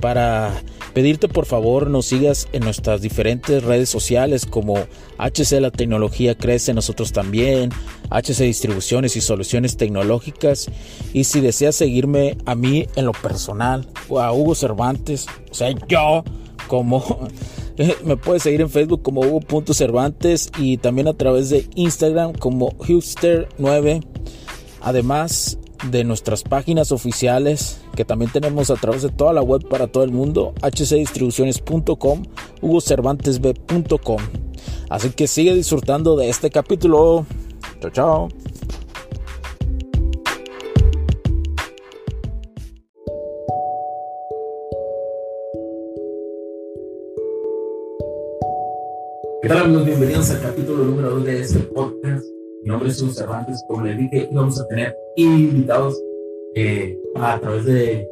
[0.00, 0.62] para
[0.94, 4.76] pedirte por favor nos sigas en nuestras diferentes redes sociales como
[5.18, 7.70] HC La Tecnología Crece nosotros también,
[8.08, 10.70] HC Distribuciones y Soluciones Tecnológicas
[11.12, 15.74] y si deseas seguirme a mí en lo personal o a Hugo Cervantes, o sea
[15.88, 16.22] yo
[16.68, 17.28] como
[18.04, 24.04] me puedes seguir en Facebook como Hugo.Cervantes y también a través de Instagram como Hughster9.
[24.82, 25.58] Además
[25.90, 30.04] de nuestras páginas oficiales que también tenemos a través de toda la web para todo
[30.04, 32.22] el mundo, hcdistribuciones.com,
[32.60, 34.18] hugocervantesb.com.
[34.88, 37.24] Así que sigue disfrutando de este capítulo.
[37.80, 38.39] Chao, chao.
[49.50, 49.84] Tal amigos?
[49.84, 52.24] Bienvenidos al capítulo número 2 de este podcast.
[52.62, 53.64] Mi nombre es Hugo Cervantes.
[53.66, 56.00] Como les dije, íbamos a tener invitados
[56.54, 58.08] eh, a través de,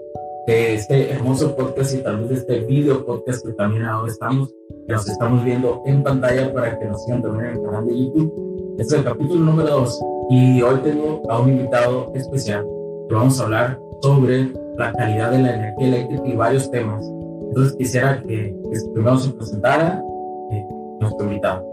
[0.48, 4.53] de este hermoso podcast y tal vez de este video podcast que también ahora estamos,
[4.88, 7.98] que nos estamos viendo en pantalla para que nos sigan también en el canal de
[8.01, 8.74] YouTube.
[8.81, 12.66] Este es el capítulo número 2 y hoy tengo a un invitado especial
[13.09, 17.09] que vamos a hablar sobre la calidad de la energía eléctrica y varios temas.
[17.46, 20.03] Entonces quisiera que, que primero se presentara
[21.01, 21.65] nuestro invitado.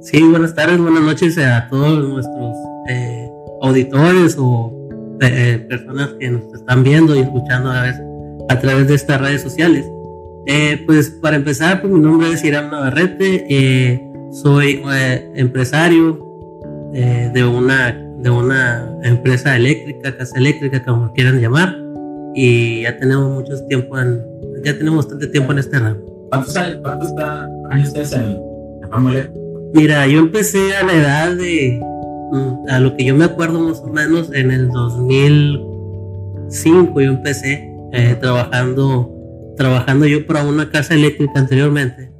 [0.00, 2.56] Sí, buenas tardes, buenas noches a todos nuestros
[2.88, 4.72] eh, auditores o
[5.20, 7.92] eh, personas que nos están viendo y escuchando a,
[8.48, 9.86] a través de estas redes sociales.
[10.46, 16.28] Eh, pues para empezar, pues mi nombre es Irán Navarrete, eh, soy eh, empresario
[16.92, 21.76] de, una, de una empresa eléctrica, casa eléctrica, como quieran llamar,
[22.34, 24.20] y ya tenemos mucho tiempo en,
[24.64, 26.09] ya tenemos bastante tiempo en este ramo.
[26.30, 27.12] ¿Cuántos años, cuántos
[27.70, 28.38] años estás en el
[28.90, 29.10] ramo
[29.74, 31.78] Mira, yo empecé a la edad de,
[32.32, 37.66] mm, a lo que yo me acuerdo más o menos, en el 2005 yo empecé
[38.20, 39.20] trabajando
[39.60, 42.10] trabajando yo para una casa eléctrica anteriormente.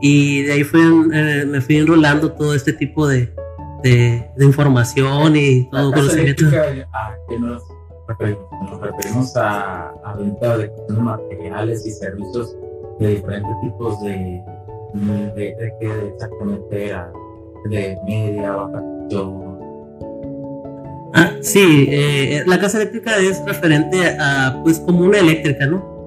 [0.00, 3.32] Y de ahí fue, eh, me fui enrolando todo este tipo de,
[3.84, 6.46] de, información y todo conocimiento.
[6.92, 7.62] ¿A qué nos
[8.08, 8.44] referimos?
[8.68, 12.56] Nos referimos a, a venta de materiales y servicios
[12.98, 14.42] de diferentes tipos de,
[14.94, 17.12] de, de que exactamente era
[17.70, 18.82] de media, baja
[21.14, 25.98] Ah, sí, eh, la casa eléctrica es referente a, pues, como una eléctrica, ¿no?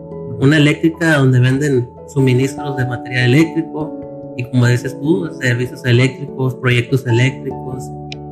[0.41, 7.05] una eléctrica donde venden suministros de material eléctrico y como dices tú, servicios eléctricos, proyectos
[7.05, 7.83] eléctricos.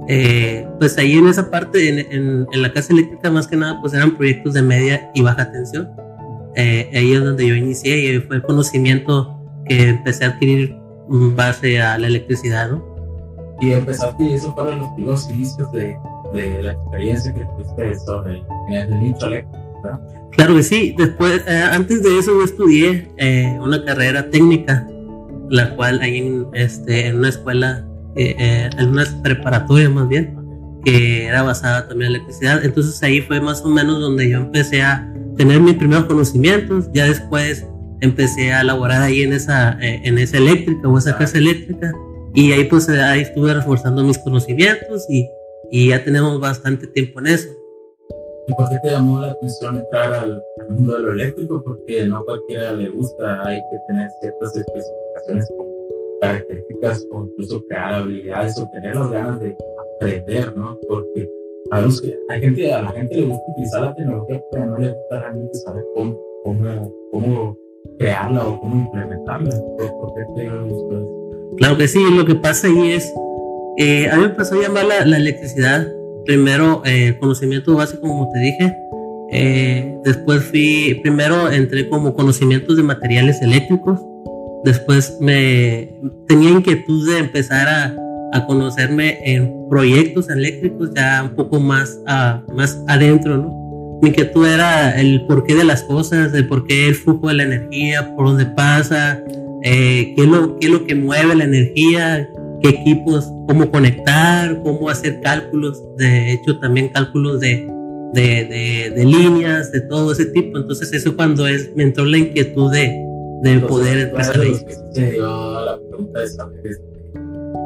[0.08, 3.94] Eh, pues ahí en esa parte, en, en, la casa eléctrica más que nada, pues
[3.94, 5.92] eran proyectos de media y baja tensión.
[6.56, 10.76] Eh, ahí es donde yo inicié y fue el conocimiento que empecé a adquirir
[11.10, 12.84] base a la electricidad, ¿no?
[13.62, 15.98] Y empezaste, y eso fueron los primeros inicios de,
[16.34, 20.00] de la experiencia que tuviste sobre el nicho ¿verdad?
[20.32, 20.96] Claro que sí.
[20.98, 24.88] Después, eh, antes de eso, yo estudié eh, una carrera técnica,
[25.50, 27.86] la cual hay en, este, en una escuela,
[28.16, 30.38] eh, en una preparatoria más bien,
[30.86, 32.64] que era basada también en electricidad.
[32.64, 36.90] Entonces ahí fue más o menos donde yo empecé a tener mis primeros conocimientos.
[36.94, 37.66] Ya después
[38.02, 41.94] empecé a laborar ahí en esa, en esa eléctrica o esa casa eléctrica.
[42.36, 45.28] Y ahí pues ahí estuve reforzando mis conocimientos y,
[45.72, 47.50] y ya tenemos bastante tiempo en eso.
[48.48, 51.64] ¿Y por qué te llamó la atención entrar al, mundo de lo eléctrico?
[51.64, 55.48] Porque no a cualquiera le gusta, hay que tener ciertas especificaciones
[56.22, 59.56] características o incluso crear habilidades o tener las ganas de
[59.96, 60.78] aprender, ¿no?
[60.88, 61.30] Porque
[61.72, 64.78] a, los que, hay gente, a la gente le gusta utilizar la tecnología, pero no
[64.78, 67.58] le gusta realmente saber cómo, cómo, cómo
[67.98, 69.50] crearla o cómo implementarla.
[69.78, 70.50] ¿Por, qué te?
[71.58, 73.14] Claro que sí, lo que pasa ahí es,
[73.78, 75.88] eh, a mí me empezó a llamar la, la electricidad
[76.26, 78.78] primero eh, conocimiento básico, como te dije.
[79.32, 84.00] Eh, después fui, primero entré como conocimientos de materiales eléctricos.
[84.64, 87.96] Después me tenía inquietud de empezar a,
[88.32, 92.00] a conocerme en proyectos eléctricos ya un poco más,
[92.54, 94.00] más adentro, ¿no?
[94.02, 98.16] Mi inquietud era el porqué de las cosas, el porqué el flujo de la energía,
[98.16, 99.22] por dónde pasa,
[99.64, 102.30] eh, qué, es lo, qué es lo que mueve la energía,
[102.62, 107.70] qué equipos, cómo conectar, cómo hacer cálculos, de hecho también cálculos de,
[108.14, 110.58] de, de, líneas, de todo ese tipo.
[110.58, 113.06] Entonces eso cuando es, me entró la inquietud de,
[113.42, 114.40] de poder empezar
[114.94, 116.82] dio la pregunta de saber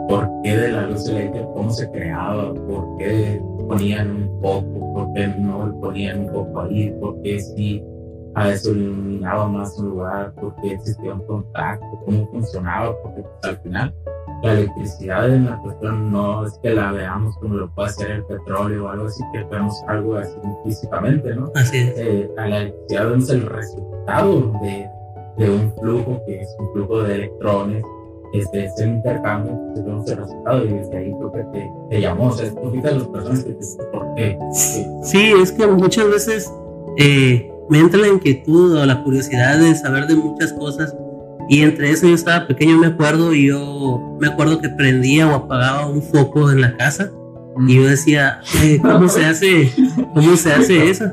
[0.08, 5.13] por qué de la luz eléctrica, cómo se creaba, por qué ponían un poco, por
[5.13, 7.84] qué no ponían un poco ahí, por qué si
[8.36, 13.44] a eso iluminaba más un lugar, por qué existía un contacto, cómo funcionaba, porque pues,
[13.44, 13.96] al final
[14.42, 18.26] la electricidad en la cuestión no es que la veamos como lo puede hacer el
[18.26, 20.36] petróleo o algo así, que vemos algo así
[20.66, 21.52] físicamente, ¿no?
[21.56, 21.94] Así es.
[21.98, 24.89] Eh, a la electricidad vemos el resultado de,
[25.38, 27.84] de, un flujo que es un flujo de electrones,
[28.34, 32.28] este, es el intercambio, vemos el resultado y desde ahí creo que te, te llamó,
[32.28, 34.39] o sea, es de las personas que te por qué.
[35.04, 36.54] Sí, es que muchas veces
[36.98, 40.96] eh, me entra la inquietud o la curiosidad de saber de muchas cosas
[41.50, 45.36] y entre eso yo estaba pequeño, me acuerdo, y yo me acuerdo que prendía o
[45.36, 47.12] apagaba un foco en la casa.
[47.67, 49.72] Y yo decía, eh, ¿cómo se hace,
[50.13, 51.06] cómo se hace eso?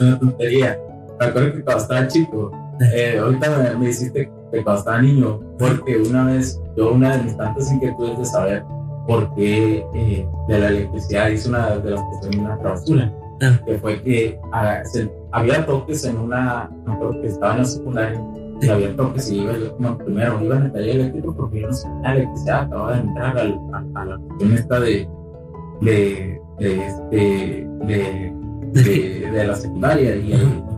[0.00, 0.78] Una tontería.
[1.20, 5.96] Me acuerdo que cuando estaba chico, eh, ahorita me, hiciste que cuando estaba niño, porque
[5.96, 8.64] una vez, yo una de mis tantas inquietudes de saber
[9.06, 13.12] por qué eh, de la electricidad hice una de las cuestiones una travesura,
[13.42, 13.60] ah.
[13.64, 14.82] que fue que ah,
[15.32, 16.70] había toques en una,
[17.20, 18.22] que estaba en la secundaria,
[18.60, 21.66] y había que si iba yo como primero, iba en el taller eléctrico porque yo
[21.66, 23.60] no sé la electricidad, acababa de entrar al,
[23.94, 25.08] a, la cuestión esta de,
[25.80, 28.32] de, de, este, de,
[28.72, 30.32] de, de, la secundaria y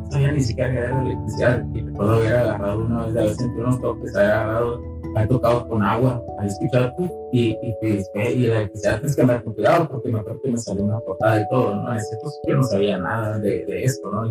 [0.04, 1.66] no sabía ni siquiera que era electricidad.
[1.74, 4.82] Y recuerdo haber agarrado una vez, de haber sentido unos toques, haber agarrado,
[5.16, 6.92] haber tocado con agua, haber escuchado
[7.32, 10.84] y, y, y, la electricidad tienes que con cuidado porque me acuerdo que me salió
[10.84, 11.94] una portada y todo, ¿no?
[11.94, 14.30] Es cierto, yo no sabía nada de, esto, ¿no?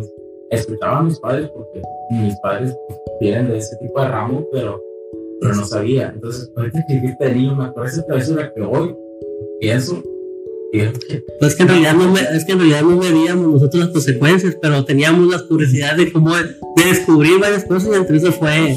[0.50, 2.76] escuchaba a mis padres porque mis padres
[3.20, 4.80] vienen de ese tipo de ramo, pero,
[5.40, 6.12] pero no sabía.
[6.14, 8.96] Entonces, ahorita que de niño, me acuerdo esa travesura que hoy
[9.60, 10.02] pienso.
[11.40, 14.84] Pues que en realidad no es que en realidad no medíamos nosotros las consecuencias, pero
[14.84, 18.76] teníamos la curiosidad de cómo de descubrir varias cosas, entre eso fue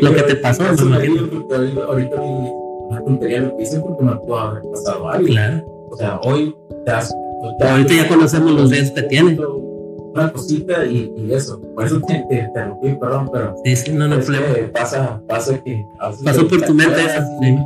[0.00, 1.28] lo que te pasó, me me imagino.
[1.30, 5.26] porque ahorita, una tontería lo que hice porque me pudo haber pasado algo.
[5.26, 5.64] Claro.
[5.90, 7.14] O sea, hoy te das.
[7.60, 9.38] Ahorita ya conocemos los riesgos que tiene.
[10.14, 11.60] Una cosita y, y eso.
[11.74, 13.54] Por eso te, te interrumpí, perdón, pero.
[13.64, 14.46] Sí, sí, no, no problema.
[14.72, 15.84] pasa, pasa que.
[16.24, 17.58] Pasó por tu mente y- sí.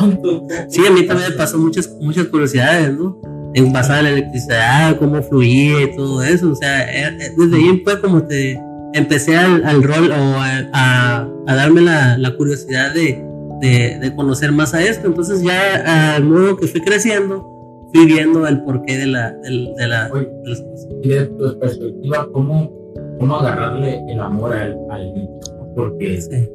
[0.00, 0.46] Tonto.
[0.68, 3.20] Sí, a mí también me pasó muchas, muchas curiosidades, ¿no?
[3.54, 6.50] En basada en la electricidad, cómo fluía y todo eso.
[6.52, 8.58] O sea, eh, eh, desde ahí fue como te
[8.94, 13.24] empecé al, al rol o a, a- a darme la, la curiosidad de,
[13.60, 15.06] de, de conocer más a esto.
[15.08, 17.44] Entonces ya al modo que fui creciendo,
[17.92, 20.88] fui viendo el porqué de, la, del- de, la, Oye, de las cosas.
[21.02, 22.70] y de tu perspectiva, ¿cómo,
[23.18, 25.28] cómo agarrarle el amor al, al niño?
[25.74, 26.48] Porque Sí,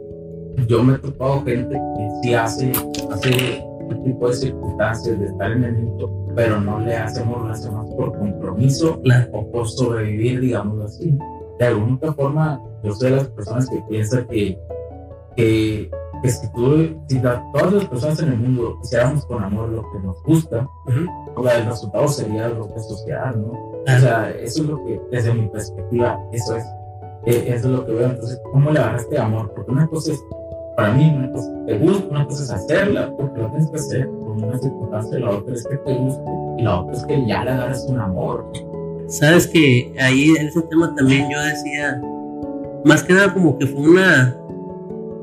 [0.68, 2.72] yo me he topado gente que sí hace,
[3.12, 7.50] hace un tipo de circunstancias de estar en el nicho, pero no le hacemos, lo
[7.50, 11.18] hace más por compromiso claro, o por sobrevivir, digamos así.
[11.60, 14.60] De alguna otra forma, yo soy de las personas que piensan que,
[15.36, 15.90] que,
[16.24, 19.82] que si, tú, si la- todas las personas en el mundo hiciéramos con amor lo
[19.92, 21.40] que nos gusta, Ujú.
[21.40, 23.52] o sea, el resultado sería lo que es sociedad, ¿no?
[23.52, 26.66] O sea, eso es lo que, desde mi perspectiva, eso es,
[27.28, 28.10] eh, eso es lo que veo.
[28.10, 29.52] Entonces, ¿cómo le agarraste amor?
[29.56, 30.24] Porque una cosa es,
[30.76, 34.08] para mí, una cosa te gusta, una cosa es hacerla, porque lo tienes que hacer
[34.08, 36.24] por una circunstancia, la otra es que te guste,
[36.58, 38.52] y la otra es que ya le agarras un amor.
[39.08, 42.02] Sabes que ahí en ese tema también yo decía,
[42.84, 44.36] más que nada como que fue una,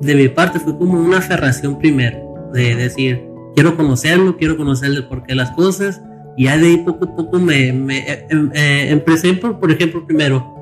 [0.01, 5.07] de mi parte fue como una aferración primero, de decir, quiero conocerlo, quiero conocer el
[5.07, 6.01] porqué de las cosas,
[6.37, 9.71] y ya de ahí poco a poco me, me eh, em- eh, empecé por, por
[9.71, 10.55] ejemplo, primero,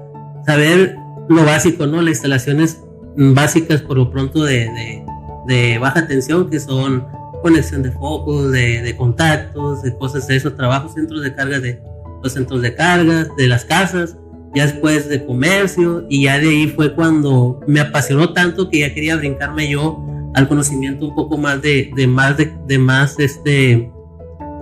[0.44, 0.96] saber
[1.28, 1.98] lo básico, ¿no?
[2.02, 2.82] Las instalaciones
[3.20, 5.04] básicas por lo pronto de,
[5.46, 7.06] de, baja tensión, que son
[7.42, 11.80] conexión de focos, de, de contactos, de cosas de eso, trabajos, centros de carga de
[12.22, 14.16] los centros de carga, de las casas,
[14.54, 18.94] ya después de comercio, y ya de ahí fue cuando me apasionó tanto que ya
[18.94, 20.04] quería brincarme yo
[20.34, 23.90] al conocimiento un poco más de, de más de, de más este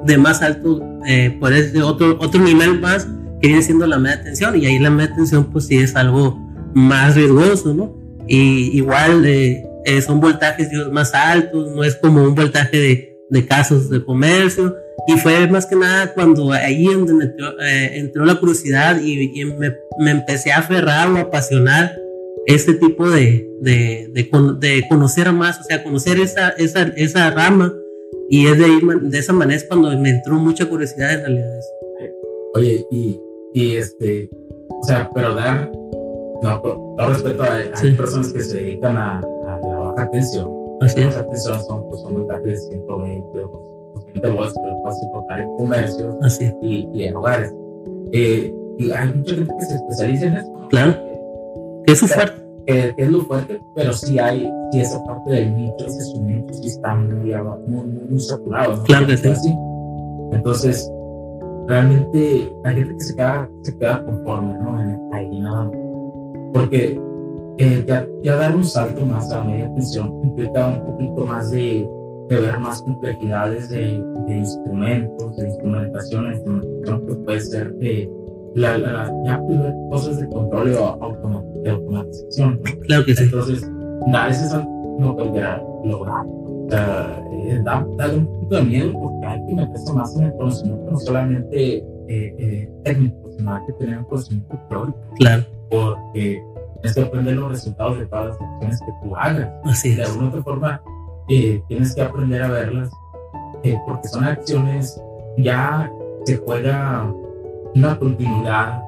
[0.04, 3.06] de más alto eh, por ese otro otro nivel más
[3.40, 6.38] que viene siendo la media tensión y ahí la media tensión pues sí es algo
[6.74, 7.97] más riesgoso no
[8.28, 13.46] y igual eh, eh, son voltajes más altos no es como un voltaje de, de
[13.46, 14.76] casos de comercio
[15.06, 19.44] y fue más que nada cuando ahí donde entró, eh, entró la curiosidad y, y
[19.44, 21.96] me, me empecé a aferrar o a apasionar
[22.46, 27.30] este tipo de, de, de, con- de conocer más, o sea, conocer esa, esa, esa
[27.30, 27.74] rama.
[28.30, 31.60] Y es de, ahí, de esa manera es cuando me entró mucha curiosidad en realidad.
[32.54, 33.20] Oye, y,
[33.54, 34.30] y este,
[34.70, 35.70] o sea, pero dar,
[36.42, 37.90] no, con todo respeto, hay, Sí.
[37.92, 40.48] personas que se dedican a, a la baja tensión.
[40.80, 44.82] Así La es, baja tensión son, pues, son voltajes de 120 o 200 volts, pero
[44.82, 47.54] puedes encontrar en comercios así y, y en hogares.
[48.12, 50.52] Eh, y hay mucha gente que se especializa en eso.
[50.70, 50.94] Claro.
[51.86, 52.42] Es su fuerte.
[52.66, 56.22] Que, que es lo fuerte, pero sí hay, sí esa parte del nicho, ese su
[56.22, 57.34] nicho sí está muy,
[57.66, 58.76] muy, muy, saturado.
[58.76, 58.82] ¿no?
[58.84, 59.28] Claro que sí.
[59.28, 59.54] Así.
[60.32, 60.92] Entonces,
[61.66, 64.76] realmente hay gente que se queda, se queda conforme, ¿no?
[65.14, 65.70] Ahí nada.
[66.52, 66.98] Porque
[67.58, 71.88] eh, ya, ya dar un salto más a media tensión implica un poquito más de,
[72.28, 76.32] de ver más complejidades de, de instrumentos, de instrumentación.
[76.32, 78.10] Instrumentación pues, puede ser de
[78.54, 82.60] la, la, ya ver cosas de control o automa- de automatización.
[82.64, 82.80] ¿no?
[82.86, 83.24] Claro que sí.
[83.24, 83.70] Entonces,
[84.12, 84.52] a veces
[84.98, 86.24] no cualquiera lograr.
[86.26, 90.24] O sea, eh, da, da un poquito de miedo porque hay que meterse más en
[90.24, 95.44] el conocimiento, no solamente eh, eh, técnico, sino hay que tener un conocimiento teórico, Claro.
[95.70, 96.44] Porque
[96.80, 99.48] tienes que aprender los resultados de todas las acciones que tú hagas.
[99.64, 100.82] Así De alguna otra forma,
[101.28, 102.90] eh, tienes que aprender a verlas,
[103.62, 105.00] eh, porque son acciones,
[105.36, 105.90] ya
[106.24, 107.12] se juega
[107.74, 108.82] una continuidad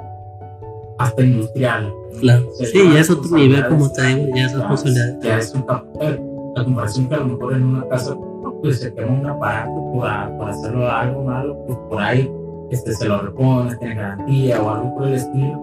[0.99, 1.93] hasta industrial.
[2.21, 2.49] Claro.
[2.49, 5.19] O sea, Sí, ya es otro nivel, como te digo, ya es responsabilidad.
[5.23, 6.21] ya es un capital.
[6.57, 8.17] La comparación que a lo mejor en una casa,
[8.63, 12.31] pues se quema un aparato por, a- por hacerlo algo malo, pues por ahí
[12.71, 15.61] este, se lo repone, tiene garantía o algo por el estilo.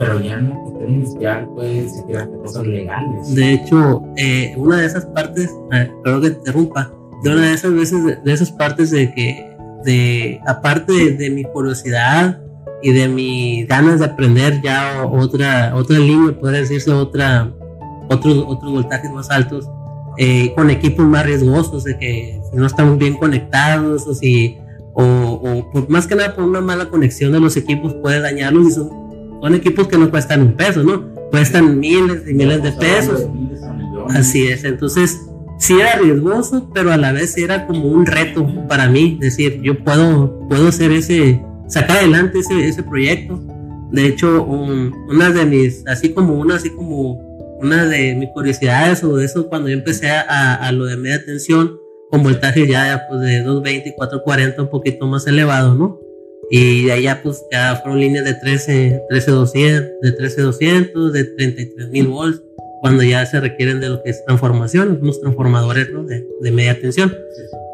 [0.00, 3.34] Pero ya en cuestión industrial, se quiere hacer cosas legales.
[3.34, 6.90] De hecho, eh, una de esas partes, eh, perdón que te interrumpa,
[7.22, 11.30] de una de esas veces, de, de esas partes de que, de, aparte de, de
[11.30, 12.40] mi curiosidad
[12.82, 17.52] y de mis ganas de aprender ya otra, otra línea, podría decirse otra,
[18.08, 19.68] otros, otros voltajes más altos,
[20.16, 24.56] eh, con equipos más riesgosos, de que si no estamos bien conectados o si,
[24.94, 28.66] o, o por, más que nada por una mala conexión de los equipos puede dañarlos
[28.66, 29.09] y son,
[29.40, 31.08] son equipos que no cuestan un peso, ¿no?
[31.30, 33.26] Cuestan miles y miles de pesos.
[34.10, 35.20] Así es, entonces
[35.58, 39.78] sí era riesgoso, pero a la vez era como un reto para mí, decir, yo
[39.84, 43.40] puedo, puedo hacer ese, sacar adelante ese, ese proyecto.
[43.92, 47.20] De hecho, un- una de mis, así como una, así como
[47.60, 51.76] una de mis curiosidades o eso cuando yo empecé a, a lo de media tensión
[52.10, 56.00] con voltaje ya pues de 220 y 440 un poquito más elevado, ¿no?
[56.50, 61.24] Y de allá pues ya fueron líneas de 13, 13 200, de 13 200, de
[61.24, 62.42] 33 mil volts,
[62.80, 66.02] cuando ya se requieren de lo que es transformación, unos transformadores ¿no?
[66.02, 67.14] de, de, media tensión.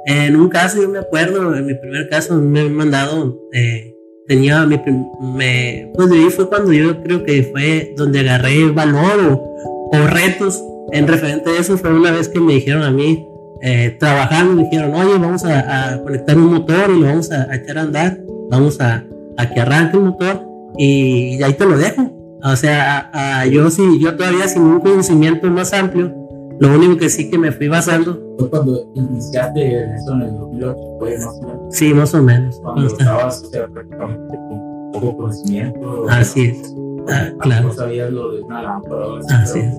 [0.05, 3.95] En un caso, yo me acuerdo, en mi primer caso me han mandado, eh,
[4.27, 4.79] tenía mi,
[5.21, 9.57] me, pues de ahí fue cuando yo creo que fue donde agarré valor o,
[9.93, 10.63] o retos
[10.93, 13.27] en referente a eso, fue una vez que me dijeron a mí,
[13.63, 17.51] eh, trabajando, me dijeron, oye, vamos a, a, conectar un motor y lo vamos a,
[17.51, 18.19] a echar a andar,
[18.51, 19.05] vamos a,
[19.37, 20.43] a, que arranque el motor
[20.79, 22.13] y, ahí te lo dejo.
[22.43, 26.15] O sea, yo sí, yo todavía sin un conocimiento más amplio,
[26.61, 28.23] lo único que sí que me fui basando.
[28.39, 30.77] ¿Fue cuando iniciaste eso en el 2008?
[30.99, 31.77] ¿Fue más o menos?
[31.77, 32.61] Sí, más o menos.
[32.61, 36.07] Cuando estabas, o sea, prácticamente con poco conocimiento.
[36.09, 36.75] Así es.
[37.09, 37.69] Ah, claro.
[37.69, 39.05] No sabías lo de una lámpara.
[39.43, 39.75] Así es.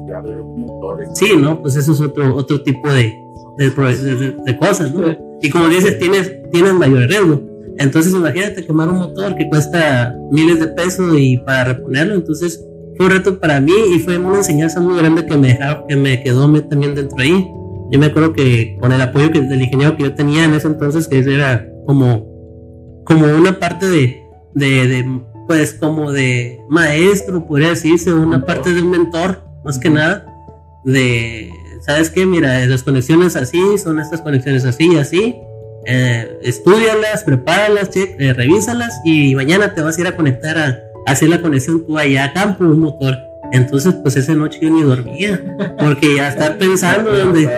[1.13, 3.13] Sí, no, pues eso es otro, otro tipo de,
[3.57, 5.15] de, de, de, cosas, ¿no?
[5.41, 7.41] Y como dices, tienes, tienes mayor riesgo.
[7.79, 12.15] Entonces, imagínate quemar un motor que cuesta miles de pesos y para reponerlo.
[12.15, 12.63] Entonces,
[12.95, 16.23] fue un reto para mí y fue una enseñanza muy grande que me, que me
[16.23, 17.47] quedó también dentro ahí.
[17.91, 20.67] Yo me acuerdo que con el apoyo que, del ingeniero que yo tenía en ese
[20.67, 24.21] entonces, que era como, como una parte de,
[24.55, 29.89] de, de pues, como de maestro, podría decirse, una parte de un mentor, más que
[29.89, 30.25] nada,
[30.83, 31.51] de
[31.81, 32.25] ¿sabes qué?
[32.25, 35.35] Mira, las conexiones así, son estas conexiones así y así.
[35.89, 41.29] Eh, estudialas, prepáralas, eh, revísalas y mañana te vas a ir a conectar a, hacer
[41.29, 43.17] la conexión tú allá a campo, un motor.
[43.53, 45.41] Entonces, pues esa noche yo ni dormía,
[45.79, 47.49] porque ya estar pensando donde...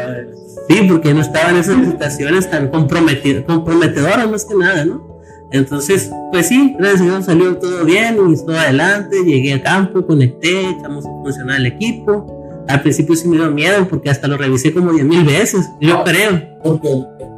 [0.68, 5.20] Sí, porque no estaba en esas situaciones tan comprometedoras más que nada, ¿no?
[5.52, 10.06] Entonces, pues sí, gracias a Dios salió todo bien, y estuve adelante, llegué a campo,
[10.06, 14.38] conecté, echamos a funcionar el equipo al principio sí me dio miedo porque hasta lo
[14.38, 16.40] revisé como 10 mil veces, yo creo.
[16.64, 16.88] Porque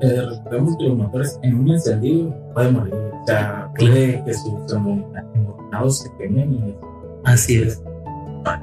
[0.02, 2.94] eh, recordemos que los motores en un encendido pueden morir.
[2.94, 6.76] O sea, puede que sus terminados se quemen y.
[7.24, 7.82] Así es.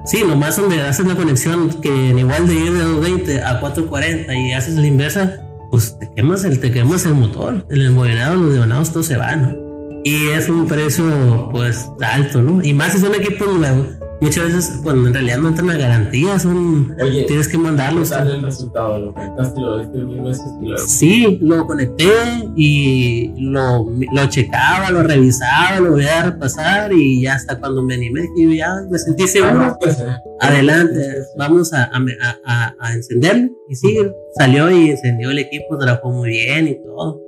[0.05, 4.34] Sí, nomás donde haces la conexión que en igual de ir de 220 a 440
[4.34, 8.53] y haces la inversa, pues te quemas el, te quemas el motor, el embobinado, los
[8.53, 9.57] devonados, todo se va, ¿no?
[10.03, 12.62] Y es un precio, pues, alto, ¿no?
[12.64, 16.38] Y más si son equipos nuevos muchas veces cuando en realidad no entran a garantía
[16.38, 18.08] son Oye, tienes que mandarlos.
[18.08, 20.78] sale el resultado lo conectaste lo viste mil veces lo...
[20.78, 22.08] sí lo conecté
[22.56, 27.94] y lo, lo checaba lo revisaba lo voy a repasar y ya hasta cuando me
[27.94, 29.62] animé y ya me sentí seguro.
[29.62, 30.04] Ah, pues, eh.
[30.40, 31.00] adelante
[31.36, 32.00] vamos a, a,
[32.44, 33.98] a, a encenderlo y sí
[34.36, 37.20] salió y encendió el equipo trabajó muy bien y todo.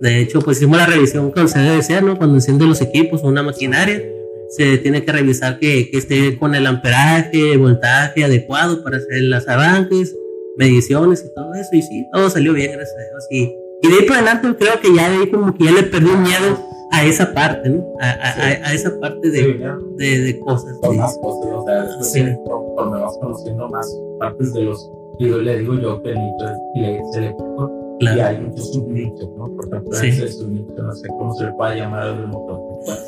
[0.00, 3.22] De hecho pues hicimos la revisión como se debe ser no cuando enciende los equipos
[3.22, 4.02] o una maquinaria
[4.50, 9.46] se tiene que revisar que, que, esté con el amperaje, voltaje adecuado para hacer las
[9.48, 10.14] arranques,
[10.56, 11.68] mediciones y todo eso.
[11.72, 13.26] Y sí, todo salió bien, gracias a Dios.
[13.30, 15.84] Y, y de ahí para adelante creo que ya de ahí como que ya le
[15.84, 16.58] perdí miedo
[16.92, 17.84] a esa parte, ¿no?
[18.00, 18.40] A, a, sí.
[18.40, 19.58] a, a esa parte de, Sí,
[19.96, 20.76] de, de cosas.
[20.82, 20.96] Sí.
[20.98, 22.24] más cosas, o sea, después Sí.
[22.44, 23.88] conforme vas conociendo más
[24.18, 24.90] partes de los,
[25.20, 28.24] y yo le digo yo que el nicho es, es eléctrico y Claro.
[28.28, 29.54] hay muchos subnichos, ¿no?
[29.54, 32.60] Por ejemplo, ese subnicho, no sé cómo se le puede llamar al motor.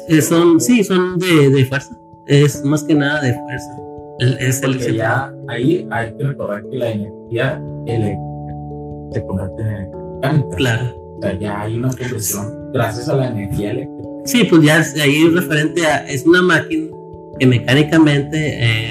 [0.09, 1.97] Eh, son, sí, son de, de fuerza.
[2.27, 3.79] Es más que nada de fuerza.
[4.19, 8.23] El- es el Porque ya ahí hay que recordar que la energía eléctrica
[9.13, 10.57] se convierte en energía.
[10.57, 10.85] Claro.
[11.19, 14.09] O sea, ya hay una conversión gracias a la energía eléctrica.
[14.25, 16.89] Sí, pues ya ahí es referente a, es una máquina
[17.39, 18.37] que mecánicamente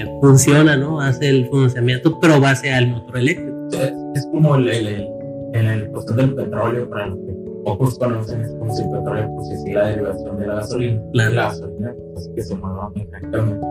[0.02, 1.00] eh, funciona, ¿no?
[1.00, 3.70] Hace el funcionamiento, pero base al motor eléctrico.
[4.16, 5.08] Es como el, el, el,
[5.54, 7.20] el del petróleo, para los
[7.64, 11.02] pocos conocen, es como si el petróleo pusiese la derivación de la gasolina.
[11.14, 13.66] Y la gasolina pues, que se mueva mecánicamente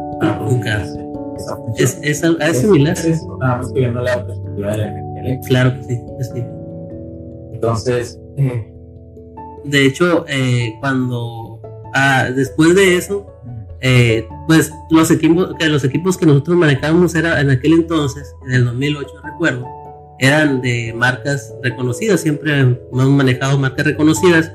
[1.36, 1.88] esa función.
[1.88, 2.93] Es, es, es similar.
[2.93, 5.49] Es eso, nada más que viendo la perspectiva de la energía eléctrica.
[5.49, 6.01] Claro que sí,
[6.34, 6.45] sí.
[7.53, 8.72] Entonces, eh,
[9.64, 11.61] De hecho, eh, cuando
[11.95, 13.26] ah, después de eso,
[13.80, 18.53] eh, pues los equipos que los equipos que nosotros manejábamos era en aquel entonces, en
[18.53, 19.66] el 2008 recuerdo,
[20.20, 24.52] eran de marcas reconocidas, siempre hemos manejado marcas reconocidas,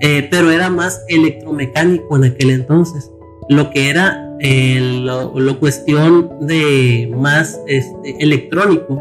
[0.00, 3.10] eh, pero era más electromecánico en aquel entonces.
[3.48, 9.00] Lo que era eh, lo, lo cuestión de más este, electrónico,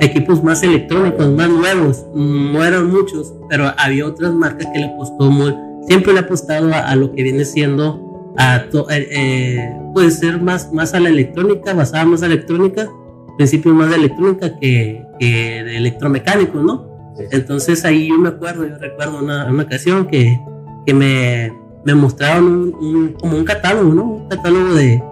[0.00, 5.30] equipos más electrónicos, más nuevos, no eran muchos, pero había otras marcas que le apostó
[5.30, 5.54] muy,
[5.86, 10.40] siempre le apostado a, a lo que viene siendo a to- eh, eh, puede ser
[10.40, 12.88] más, más a la electrónica, basada más en electrónica,
[13.38, 16.86] principios más de electrónica que, que de electromecánicos, ¿no?
[17.16, 20.38] sí, Entonces ahí yo me acuerdo, yo recuerdo una, una ocasión que,
[20.84, 21.50] que me,
[21.86, 24.02] me mostraron un, un- como un catálogo, ¿no?
[24.04, 25.02] Un catálogo de,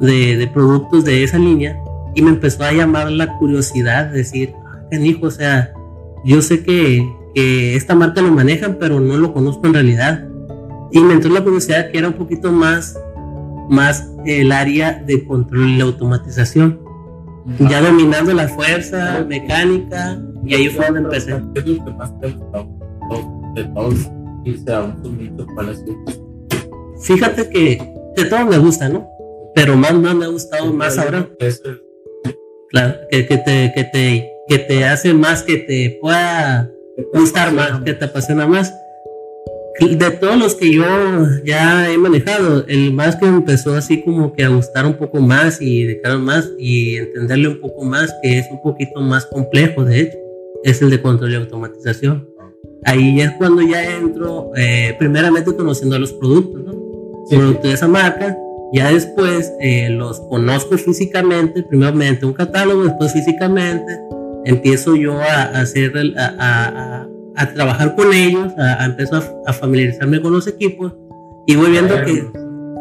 [0.00, 1.80] de, de productos de esa línea
[2.14, 4.52] y me empezó a llamar la curiosidad, decir,
[4.92, 5.72] ah, hijo, o sea,
[6.24, 10.26] yo sé que, que esta marca lo manejan, pero no lo conozco en realidad.
[10.90, 12.98] Y me entró la curiosidad que era un poquito más,
[13.68, 16.80] más el área de control y automatización.
[17.70, 21.40] Ya dominando la fuerza mecánica, y ahí fue donde empecé.
[21.54, 22.68] ¿Qué es lo que más te gustó
[23.54, 23.94] de todos
[24.44, 25.46] irse a un sumito?
[25.54, 25.84] ¿Cuál es
[27.02, 29.08] Fíjate que de todo me gusta, ¿no?
[29.54, 31.28] Pero más, más me ha gustado más ahora.
[32.70, 36.70] Claro, que, que, te, que, te, que te hace más, que te pueda
[37.14, 38.74] gustar más, que te apasiona más.
[39.80, 40.84] De todos los que yo
[41.44, 45.62] ya he manejado, el más que empezó así como que a gustar un poco más
[45.62, 49.84] y de cara más y entenderle un poco más, que es un poquito más complejo,
[49.84, 50.18] de hecho,
[50.64, 52.28] es el de control y automatización.
[52.84, 56.72] Ahí es cuando ya entro, eh, primeramente conociendo los productos, ¿no?
[57.30, 58.36] Productos de esa marca,
[58.72, 63.98] ya después eh, los conozco físicamente, primeramente un catálogo, después físicamente,
[64.44, 67.08] empiezo yo a, hacer, a, a,
[67.46, 70.92] trabajar con ellos, a, empezar a, familiarizarme con los equipos
[71.46, 72.30] y voy viendo que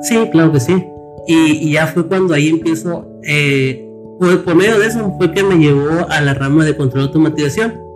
[0.03, 0.83] sí, claro que sí.
[1.27, 3.85] Y, ya fue cuando ahí empiezo, eh,
[4.19, 7.07] por, por, medio de eso fue que me llevó a la rama de control de
[7.07, 7.87] automatización.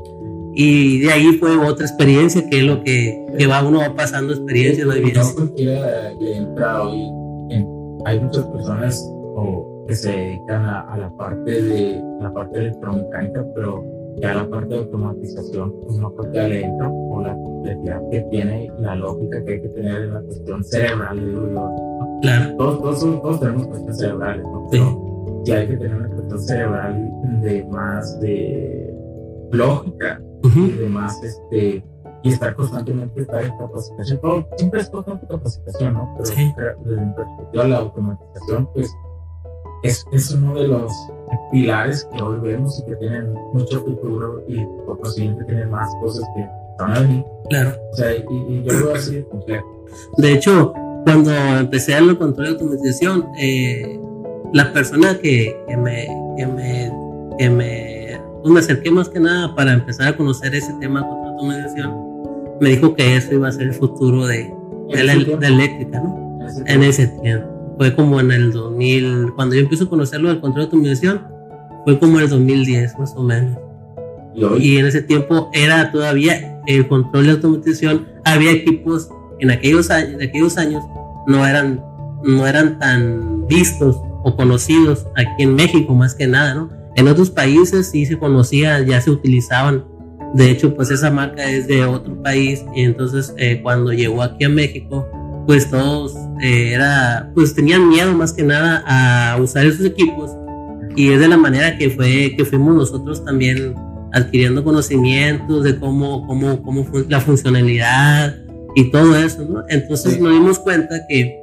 [0.53, 4.33] Y de ahí fue otra experiencia que es lo que, que va uno va pasando
[4.33, 5.21] experiencia en la vida.
[8.05, 9.01] hay muchas personas
[9.35, 13.83] o, que se dedican a, la parte de la parte electromecánica, pero
[14.17, 18.95] ya la parte de automatización pues no porque adentro o la complejidad que tiene la
[18.95, 21.19] lógica que hay que tener en la cuestión cerebral
[22.21, 24.67] claro todos, todos, todos, tenemos cuestiones cerebrales ¿no?
[24.71, 24.79] sí.
[25.45, 28.93] ya hay que tener una cuestión cerebral de más de
[29.51, 31.83] lógica y de más este
[32.23, 36.13] y estar constantemente estar en capacitación todo, siempre es constante capacitación ¿no?
[36.13, 36.53] pero sí.
[36.85, 38.95] desde mi perspectiva la automatización pues
[39.83, 40.91] es, es uno de los
[41.51, 46.23] pilares que hoy vemos y que tienen mucho futuro y por consiguiente tienen más cosas
[46.35, 46.45] que
[46.79, 47.25] van a venir.
[47.49, 47.75] Claro.
[47.91, 49.85] O sea, y, yo lo veo así de complejo.
[50.17, 50.73] De hecho,
[51.03, 53.99] cuando empecé a el control de automatización, eh,
[54.53, 56.07] la persona que, que, me,
[56.37, 56.91] que me,
[57.37, 61.07] que me, pues me acerqué más que nada para empezar a conocer ese tema de
[61.07, 62.11] automatización,
[62.59, 64.53] me dijo que eso iba a ser el futuro de,
[64.89, 66.39] de la, de eléctrica, ¿no?
[66.65, 67.50] En ese tiempo
[67.81, 71.21] fue como en el 2000, cuando yo empiezo a conocerlo del control de automatización,
[71.83, 73.57] fue como en el 2010 más o menos.
[74.59, 79.09] ¿Y, en ese tiempo era todavía el control de automatización, había equipos
[79.39, 80.83] en aquellos años, en aquellos años
[81.25, 81.83] no eran,
[82.23, 86.69] no eran tan vistos o conocidos aquí en México más que nada, ¿no?
[86.95, 89.85] En otros países sí se conocía, ya se utilizaban.
[90.35, 94.43] De hecho, pues esa marca es de otro país y entonces eh, cuando llegó aquí
[94.43, 95.07] a México,
[95.47, 100.31] pues todos eh, era, pues tenían miedo más que nada a usar esos equipos
[100.95, 103.75] y es de la manera que fue que fuimos nosotros también
[104.11, 108.35] adquiriendo conocimientos de cómo cómo cómo fue la funcionalidad
[108.75, 109.63] y todo eso, ¿no?
[109.69, 111.37] Entonces nos dimos cuenta que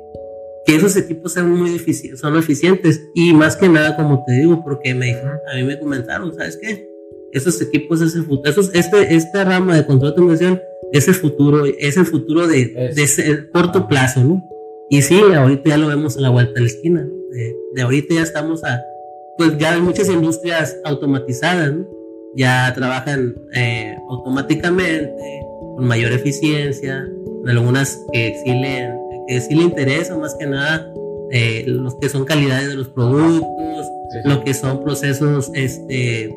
[0.66, 4.62] que esos equipos son muy eficientes, son eficientes y más que nada como te digo
[4.64, 6.88] porque me a mí me comentaron, ¿sabes qué?
[7.32, 10.60] Esos equipos es el futuro, este esta rama de control de
[10.92, 14.42] es el futuro, es el futuro de, de ese corto plazo, ¿no?
[14.90, 17.18] Y sí, ahorita ya lo vemos a la vuelta de la esquina, ¿no?
[17.74, 18.82] de, ahorita ya estamos a,
[19.36, 21.86] pues ya hay muchas industrias automatizadas, ¿no?
[22.34, 25.42] Ya trabajan eh, automáticamente,
[25.76, 27.06] con mayor eficiencia,
[27.46, 28.90] algunas que sí le,
[29.26, 30.92] que sí le interesa más que nada
[31.30, 33.86] eh, los que son calidades de los productos,
[34.24, 36.34] lo que son procesos, este,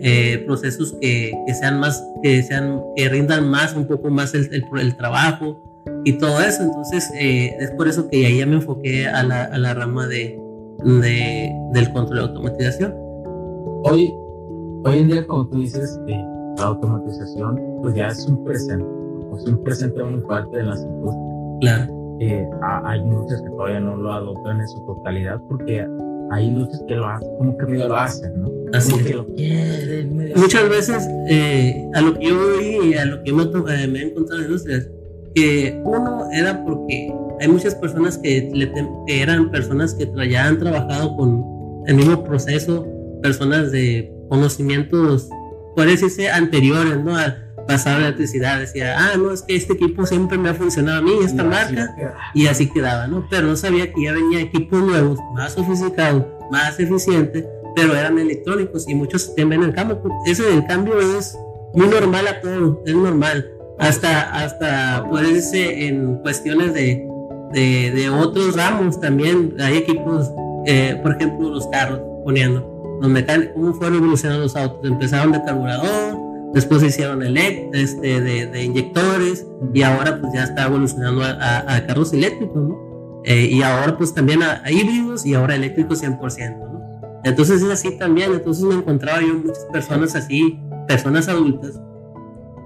[0.00, 4.48] eh, procesos que, que, sean más, que sean, que rindan más, un poco más el,
[4.52, 5.62] el, trabajo
[6.06, 6.62] y todo eso.
[6.62, 10.06] Entonces, eh, es por eso que ahí ya me enfoqué a la, a la rama
[10.06, 10.40] de,
[10.84, 12.94] de, del control de automatización.
[13.82, 14.14] Hoy,
[14.84, 16.24] hoy en día, como tú dices, eh,
[16.58, 18.86] la automatización pues ya es un presente,
[19.36, 21.26] es un presente muy parte de las industrias.
[21.60, 21.92] Claro.
[22.84, 25.86] hay industrias que todavía no lo adoptan en su totalidad porque
[26.30, 28.50] hay industrias que lo hacen, como que medio lo hacen, ¿no?
[28.72, 30.32] Así que lo quieren.
[30.36, 33.98] Muchas veces, eh, a lo que yo vi y a lo que me, eh, me
[33.98, 34.88] he encontrado en industrias,
[35.36, 38.50] que uno era porque hay muchas personas que,
[39.06, 41.44] eran personas que ya han trabajado con
[41.86, 42.86] el mismo proceso,
[43.22, 45.28] personas de conocimientos,
[45.76, 47.16] por decirse, anteriores, ¿no?
[47.18, 47.36] A
[47.68, 51.02] pasar la electricidad, decía, ah, no, es que este equipo siempre me ha funcionado a
[51.02, 51.94] mí, esta marca,
[52.32, 53.26] y así quedaba, ¿no?
[53.28, 58.88] Pero no sabía que ya venía equipos nuevos, más sofisticados, más eficientes, pero eran electrónicos
[58.88, 60.00] y muchos temen el cambio.
[60.24, 61.36] Ese del cambio es
[61.74, 63.55] muy normal a todo, es normal.
[63.78, 67.06] Hasta, hasta puede decirse en cuestiones de,
[67.52, 69.54] de, de, otros ramos también.
[69.60, 70.30] Hay equipos,
[70.66, 72.98] eh, por ejemplo, los carros, poniendo.
[73.02, 74.90] los mecánicos, cómo fueron evolucionando los autos.
[74.90, 76.18] Empezaron de carburador,
[76.54, 81.86] después se hicieron este, de, de, inyectores y ahora pues ya está evolucionando a, a,
[81.86, 82.86] carros eléctricos, ¿no?
[83.24, 87.20] Eh, y ahora pues también a, híbridos y ahora eléctricos 100%, ¿no?
[87.24, 90.58] Entonces es así también, entonces me encontraba yo muchas personas así,
[90.88, 91.78] personas adultas,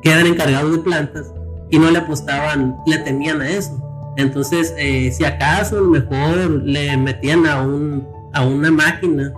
[0.03, 1.32] que eran encargados de plantas
[1.70, 3.80] y no le apostaban, le temían a eso.
[4.16, 9.32] Entonces, eh, si acaso mejor le metían a, un, a una máquina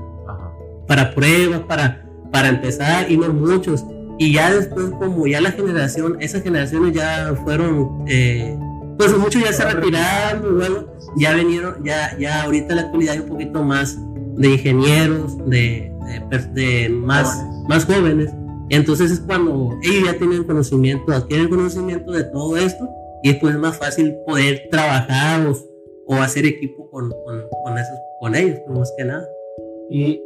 [0.87, 3.85] para pruebas, para, para empezar, y no muchos.
[4.19, 8.59] Y ya después, como ya la generación, esas generaciones ya fueron, eh,
[8.99, 10.87] pues muchos ya se retiraron, bueno,
[11.17, 13.99] ya vinieron, ya, ya ahorita en la actualidad hay un poquito más
[14.37, 15.93] de ingenieros, de,
[16.53, 18.31] de, más, más jóvenes.
[18.73, 22.89] Entonces es cuando ellos ya tienen conocimiento, adquieren conocimiento de todo esto
[23.23, 25.47] y después es más fácil poder trabajar
[26.07, 29.27] o, hacer equipo con, con, esos, con ellos, más que nada.
[29.91, 30.23] Y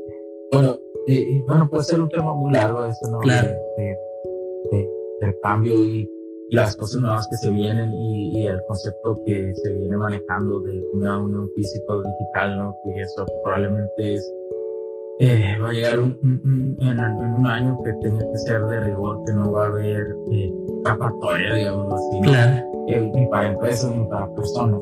[0.53, 0.79] bueno,
[1.09, 3.19] y, bueno, puede ser un tema muy largo eso, ¿no?
[3.19, 3.49] Claro.
[3.77, 3.99] De,
[5.21, 6.09] del cambio y
[6.51, 11.19] las cosas nuevas que se vienen y, el concepto que se viene manejando de una
[11.19, 12.77] unión físico-digital, ¿no?
[12.85, 14.33] Que eso probablemente es,
[15.19, 16.19] eh, va a llegar un,
[16.81, 20.53] en, un año que tenga que ser de rigor, que no va a haber eh,
[21.55, 22.67] digamos así, claro.
[22.89, 24.81] eh, ni para empresas ni para personas.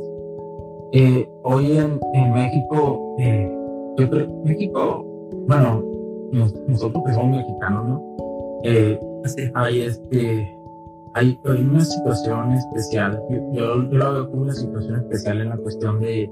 [0.92, 3.16] Eh, hoy en, en México,
[3.96, 5.04] yo creo, México,
[5.46, 5.82] bueno,
[6.66, 8.14] nosotros que somos mexicanos, ¿no?
[9.54, 10.54] Hay este
[11.14, 16.00] hay, una situación especial, yo, yo, lo veo como una situación especial en la cuestión
[16.00, 16.28] de,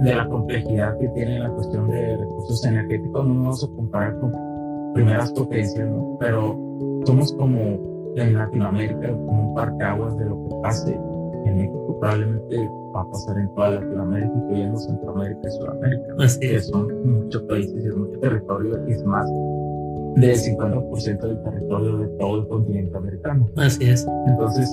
[0.00, 3.26] de la complejidad que tiene la cuestión de recursos energéticos.
[3.26, 4.32] No vamos a comparar con
[4.94, 6.16] primeras potencias, ¿no?
[6.20, 6.56] pero
[7.04, 7.58] somos como
[8.16, 11.00] en Latinoamérica, como un parteaguas de lo que pase
[11.44, 11.96] en México.
[12.00, 17.84] Probablemente va a pasar en toda Latinoamérica, incluyendo Centroamérica y Sudamérica, que son muchos países
[17.84, 19.28] y mucho territorio, y es más
[20.16, 23.48] del 50% del territorio de todo el continente americano.
[23.56, 24.06] Así es.
[24.28, 24.70] Entonces,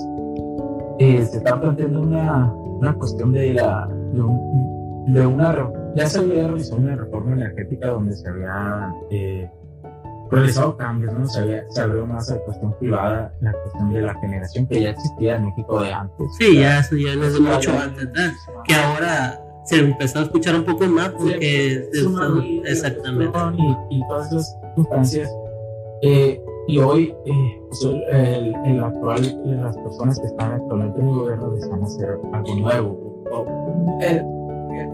[0.98, 5.70] eh, se está planteando una, una cuestión de, la, de, un, de una...
[5.94, 9.50] Ya se había realizado una reforma energética donde se había eh,
[10.30, 11.28] realizado cambios, ¿no?
[11.28, 14.80] Se, había, se abrió más a la cuestión privada, la cuestión de la generación que
[14.80, 16.26] ya existía en México de antes.
[16.38, 18.08] Sí, ya ya no es mucho antes,
[18.64, 21.88] que ahora se empezó a escuchar un poco más porque
[22.64, 25.30] exactamente y, y, todas esas circunstancias
[26.02, 31.14] eh, y hoy eh, pues, el, el, actual las personas que están actualmente en el
[31.14, 34.22] gobierno desean hacer algo nuevo eh,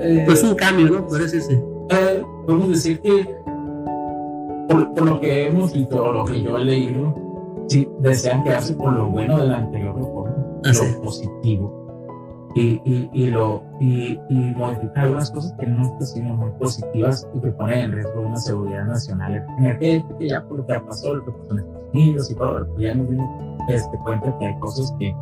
[0.01, 1.59] eh, pues un cambio no por eso sí
[2.47, 3.37] podemos decir que
[4.68, 7.14] por, por, lo que hemos visto o lo que yo he leído
[7.68, 11.79] sí desean quedarse con lo bueno de la anterior reforma lo positivo
[12.55, 17.41] y, y, y, lo, y, y modificar algunas cosas que no siendo muy positivas y
[17.41, 21.24] que ponen en riesgo una seguridad nacional energética, ya por lo que ha pasado, lo
[21.24, 23.29] que pasó en Estados Unidos y todo, ya nos dimos
[23.68, 25.14] este, cuenta que hay cosas que,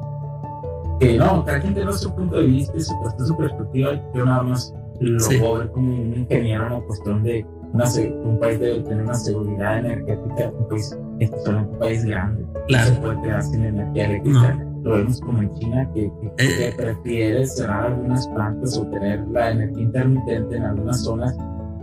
[1.01, 2.95] que no, cada quien tiene su punto de vista y su,
[3.27, 7.47] su perspectiva, yo nada más lo puedo ver como un ingeniero en la cuestión de
[7.73, 7.85] una,
[8.25, 12.95] un país debe tener una seguridad energética, un país, este es un país grande, claro.
[12.95, 14.63] se puede quedar sin energía eléctrica.
[14.83, 19.83] Lo vemos como en China, que, que, prefiere cerrar algunas plantas o tener la energía
[19.83, 21.37] intermitente en algunas zonas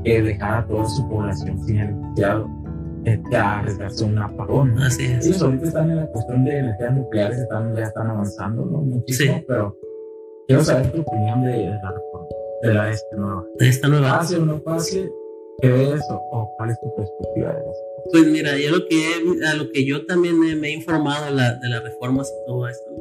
[0.06, 2.46] que dejar a toda su población sin electricidad
[3.36, 4.78] arriesgarse un apagón.
[4.80, 5.26] Así es.
[5.26, 8.78] Ellos ahorita están en la cuestión de energías nucleares, están, ya están avanzando ¿no?
[8.80, 9.46] muchísimo, sí.
[9.48, 9.78] pero
[10.48, 12.28] quiero saber tu opinión de, de la reforma,
[12.62, 13.46] de la este nueva.
[13.58, 14.20] De esta nueva.
[14.20, 15.12] ¿Pase o no pase?
[15.62, 17.82] ¿Qué ves o, o cuál es tu perspectiva de eso?
[18.12, 21.70] Pues mira, yo lo que, a lo que yo también me, he informado la, de
[21.70, 22.92] las reformas y todo esto,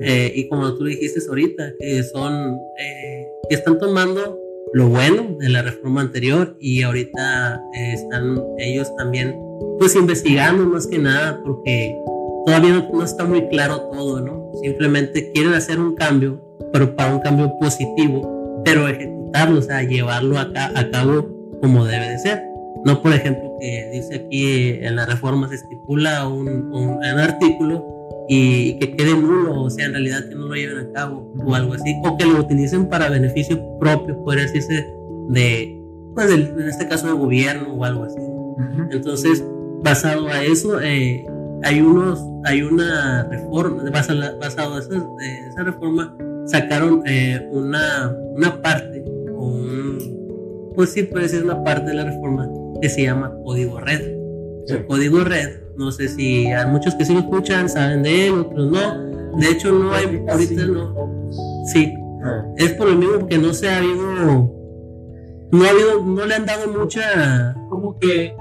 [0.00, 4.38] eh, y como tú dijiste ahorita, que son, eh, que están tomando
[4.72, 9.38] lo bueno de la reforma anterior y ahorita eh, están ellos también,
[9.78, 11.98] pues investigando más que nada, porque
[12.46, 14.50] todavía no, está muy claro todo, ¿no?
[14.62, 16.40] Simplemente quieren hacer un cambio,
[16.72, 21.28] pero para un cambio positivo, pero ejecutarlo, o sea, llevarlo a, a cabo
[21.60, 22.42] como debe de ser.
[22.84, 27.84] No, por ejemplo, que dice aquí en la reforma se estipula un, un, artículo
[28.28, 31.54] y que quede nulo, o sea, en realidad que no lo lleven a cabo o
[31.54, 34.86] algo así, o que lo utilicen para beneficio propio, podría decirse,
[35.30, 35.82] de,
[36.14, 38.18] pues, en este caso, del gobierno o algo así.
[38.90, 39.42] Entonces,
[39.82, 41.24] basado a eso, eh,
[41.62, 44.96] hay unos, hay una reforma, basado, basado a esa,
[45.48, 46.14] esa reforma,
[46.46, 52.48] sacaron eh, una, una parte, un, pues sí, puede ser una parte de la reforma
[52.80, 54.18] que se llama Código Red.
[54.68, 58.34] El Código Red, no sé si hay muchos que sí lo escuchan, saben de él,
[58.40, 59.38] otros no.
[59.38, 61.30] De hecho, no hay, ahorita no.
[61.72, 62.44] Sí, ah.
[62.56, 64.52] es por lo mismo que no se ha habido,
[65.52, 68.34] no ha habido, no le han dado mucha como que,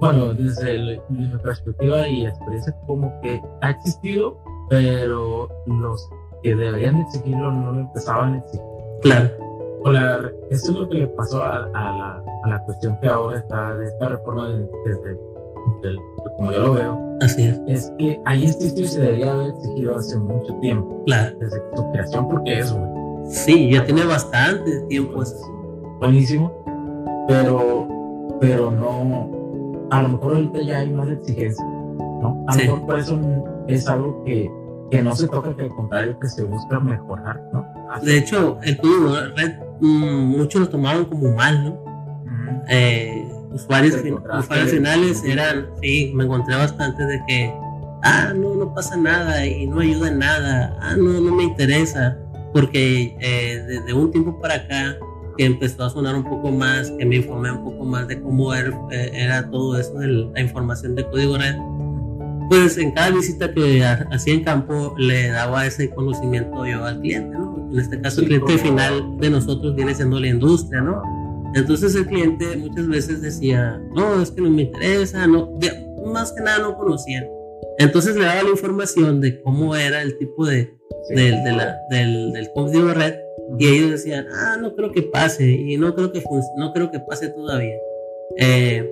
[0.00, 4.38] bueno, desde mi perspectiva y experiencia, como que ha existido,
[4.68, 6.08] pero los
[6.42, 8.60] que deberían exigirlo no lo empezaban a exigir.
[9.02, 9.30] Claro.
[9.82, 13.08] O la, eso es lo que le pasó a, a, la, a la cuestión que
[13.08, 15.18] ahora está de esta reforma de- desde,
[16.36, 19.96] como yo lo veo, Así es, es que ahí existió y se debería haber exigido
[19.96, 21.36] hace mucho tiempo, claro.
[21.38, 22.84] desde su creación, porque es, güey.
[23.30, 25.36] Sí, ya tiene bastante tiempo eso.
[26.00, 26.52] buenísimo,
[27.28, 27.88] pero,
[28.40, 29.30] pero no,
[29.90, 32.44] a lo mejor ahorita ya hay más exigencia, ¿no?
[32.48, 32.66] A Sí.
[32.66, 33.18] lo mejor por eso
[33.68, 34.50] es algo que,
[34.90, 37.64] que no se toca, que al contrario, que se busca mejorar, ¿no?
[37.90, 41.70] Así- De hecho, el código red, mm, muchos lo tomaron como mal, ¿no?
[41.70, 42.62] Ujú.
[42.68, 43.23] Eh,
[43.54, 43.94] usuarios,
[44.40, 47.52] usuarios finales eran, sí, me encontré bastante de que,
[48.02, 52.18] ah, no, no pasa nada y no ayuda en nada, ah, no, no me interesa,
[52.52, 54.96] porque eh, desde un tiempo para acá
[55.36, 58.52] que empezó a sonar un poco más, que me informé un poco más de cómo
[58.54, 61.56] era, eh, era todo eso de la información de código red,
[62.50, 67.00] pues en cada visita que ha- hacía en campo le daba ese conocimiento yo al
[67.00, 67.68] cliente, ¿no?
[67.72, 71.02] En este caso el cliente final de nosotros viene siendo la industria, ¿no?
[71.54, 75.58] Entonces el cliente muchas veces decía, no, es que no me interesa, no,
[76.06, 77.24] más que nada no conocían.
[77.78, 80.70] Entonces le daba la información de cómo era el tipo de,
[81.08, 81.14] Sí.
[81.14, 83.14] del, de la- del, del código red
[83.58, 86.22] y ellos decían, ah, no creo que pase y no creo que,
[86.56, 87.74] no creo que pase todavía.
[88.38, 88.88] Eh,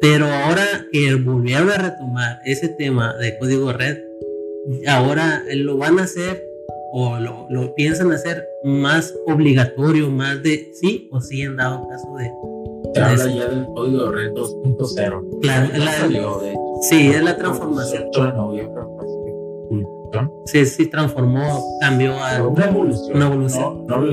[0.00, 3.98] pero ahora que volvieron a retomar ese tema de código red,
[4.88, 6.42] ahora lo van a hacer
[6.92, 12.14] o lo, lo piensan hacer más obligatorio, más de sí o sí en dado caso
[12.16, 12.30] de...
[12.94, 15.40] Se de habla ya del código red 2.0.
[15.40, 16.60] Claro, la- salió, de hecho.
[16.82, 18.04] Sí, es la transformación.
[18.08, 19.32] 8 de noviembre, parece que
[19.70, 20.32] publicaron.
[20.46, 22.46] Sí, sí transformó, cambió a...
[22.46, 23.16] Una evolución.
[23.16, 23.86] Una evolución.
[23.86, 24.12] No, no lo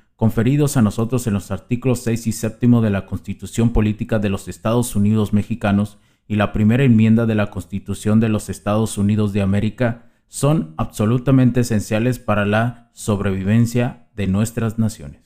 [0.21, 4.47] conferidos a nosotros en los artículos 6 y 7 de la Constitución Política de los
[4.47, 5.97] Estados Unidos Mexicanos
[6.27, 11.61] y la primera enmienda de la Constitución de los Estados Unidos de América son absolutamente
[11.61, 15.21] esenciales para la sobrevivencia de nuestras naciones.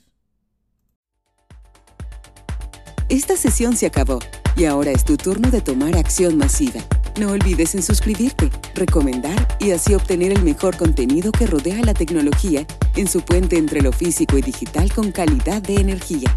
[3.09, 4.19] Esta sesión se acabó
[4.55, 6.79] y ahora es tu turno de tomar acción masiva.
[7.17, 12.65] No olvides en suscribirte, recomendar y así obtener el mejor contenido que rodea la tecnología
[12.97, 16.35] en su puente entre lo físico y digital con calidad de energía.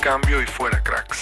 [0.00, 1.18] Cambio y fuera cracks.